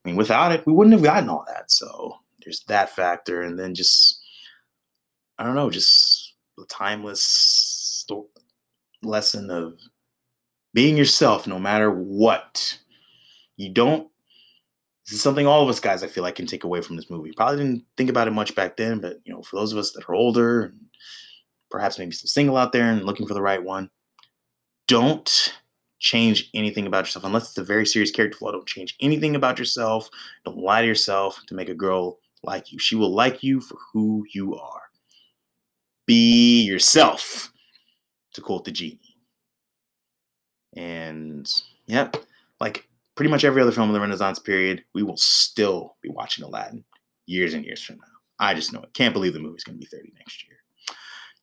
I 0.03 0.08
mean, 0.08 0.15
without 0.15 0.51
it, 0.51 0.65
we 0.67 0.71
wouldn't 0.71 0.93
have 0.93 1.03
gotten 1.03 1.27
all 1.27 1.43
that. 1.47 1.71
So 1.71 2.19
there's 2.43 2.63
that 2.67 2.91
factor. 2.91 3.41
And 3.41 3.58
then 3.58 3.73
just, 3.73 4.21
I 5.39 5.43
don't 5.43 5.55
know, 5.55 5.71
just 5.71 6.36
the 6.55 6.67
timeless 6.67 8.05
lesson 9.01 9.49
of 9.49 9.79
being 10.73 10.95
yourself 10.95 11.47
no 11.47 11.58
matter 11.58 11.89
what. 11.89 12.77
You 13.58 13.73
don't, 13.73 14.08
this 15.05 15.13
is 15.15 15.21
something 15.21 15.47
all 15.47 15.63
of 15.63 15.69
us 15.69 15.79
guys, 15.79 16.03
I 16.03 16.08
feel 16.08 16.23
like, 16.23 16.36
can 16.36 16.45
take 16.45 16.63
away 16.63 16.81
from 16.81 16.95
this 16.95 17.10
movie. 17.10 17.31
Probably 17.36 17.58
didn't 17.58 17.86
think 17.97 18.12
about 18.12 18.27
it 18.27 18.31
much 18.31 18.53
back 18.53 18.77
then, 18.77 18.99
but, 18.99 19.19
you 19.25 19.34
know, 19.34 19.41
for 19.41 19.55
those 19.55 19.71
of 19.71 19.79
us 19.79 19.93
that 19.93 20.08
are 20.08 20.13
older, 20.13 20.75
perhaps 21.75 21.99
maybe 21.99 22.11
still 22.11 22.29
single 22.29 22.55
out 22.55 22.71
there 22.71 22.89
and 22.89 23.03
looking 23.03 23.27
for 23.27 23.33
the 23.33 23.41
right 23.41 23.61
one, 23.61 23.89
don't 24.88 25.53
change 25.99 26.49
anything 26.53 26.88
about 26.88 27.03
yourself 27.03 27.25
unless 27.25 27.49
it's 27.49 27.57
a 27.57 27.63
very 27.65 27.85
serious 27.85 28.11
character 28.11 28.38
flaw. 28.38 28.53
Don't 28.53 28.65
change 28.65 28.95
anything 29.01 29.35
about 29.35 29.59
yourself. 29.59 30.09
Don't 30.45 30.57
lie 30.57 30.81
to 30.81 30.88
yourself 30.88 31.38
to 31.47 31.53
make 31.53 31.67
a 31.67 31.75
girl 31.75 32.19
like 32.43 32.71
you. 32.71 32.79
She 32.79 32.95
will 32.95 33.13
like 33.13 33.43
you 33.43 33.59
for 33.59 33.75
who 33.91 34.23
you 34.33 34.55
are. 34.55 34.83
Be 36.05 36.61
yourself, 36.61 37.51
to 38.35 38.41
quote 38.41 38.63
the 38.63 38.71
genie. 38.71 39.17
And 40.77 41.51
yep, 41.88 42.15
like 42.61 42.88
pretty 43.15 43.31
much 43.31 43.43
every 43.43 43.61
other 43.61 43.73
film 43.73 43.89
in 43.89 43.93
the 43.93 43.99
Renaissance 43.99 44.39
period, 44.39 44.85
we 44.93 45.03
will 45.03 45.17
still 45.17 45.97
be 46.01 46.09
watching 46.09 46.45
Aladdin 46.45 46.85
years 47.25 47.53
and 47.53 47.65
years 47.65 47.83
from 47.83 47.97
now. 47.97 48.03
I 48.39 48.53
just 48.53 48.71
know 48.71 48.81
it. 48.81 48.93
Can't 48.93 49.13
believe 49.13 49.33
the 49.33 49.39
movie's 49.39 49.65
going 49.65 49.77
to 49.77 49.85
be 49.85 49.88
30 49.88 50.13
next 50.17 50.47
year. 50.47 50.55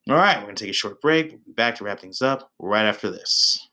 All 0.08 0.16
right, 0.16 0.36
we're 0.38 0.44
going 0.44 0.56
to 0.56 0.64
take 0.64 0.70
a 0.70 0.74
short 0.74 1.00
break. 1.00 1.30
We'll 1.30 1.40
be 1.46 1.52
back 1.52 1.76
to 1.76 1.84
wrap 1.84 2.00
things 2.00 2.22
up 2.22 2.50
right 2.58 2.84
after 2.84 3.10
this. 3.10 3.68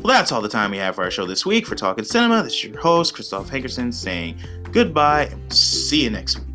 Well, 0.00 0.16
that's 0.16 0.30
all 0.30 0.40
the 0.40 0.48
time 0.48 0.70
we 0.70 0.78
have 0.78 0.94
for 0.94 1.02
our 1.02 1.10
show 1.10 1.26
this 1.26 1.44
week 1.44 1.66
for 1.66 1.74
Talking 1.74 2.04
Cinema. 2.04 2.42
This 2.44 2.54
is 2.54 2.64
your 2.64 2.78
host, 2.78 3.14
Kristoff 3.14 3.46
Hankerson, 3.46 3.92
saying 3.92 4.38
goodbye 4.70 5.24
and 5.24 5.52
see 5.52 6.04
you 6.04 6.10
next 6.10 6.38
week. 6.38 6.47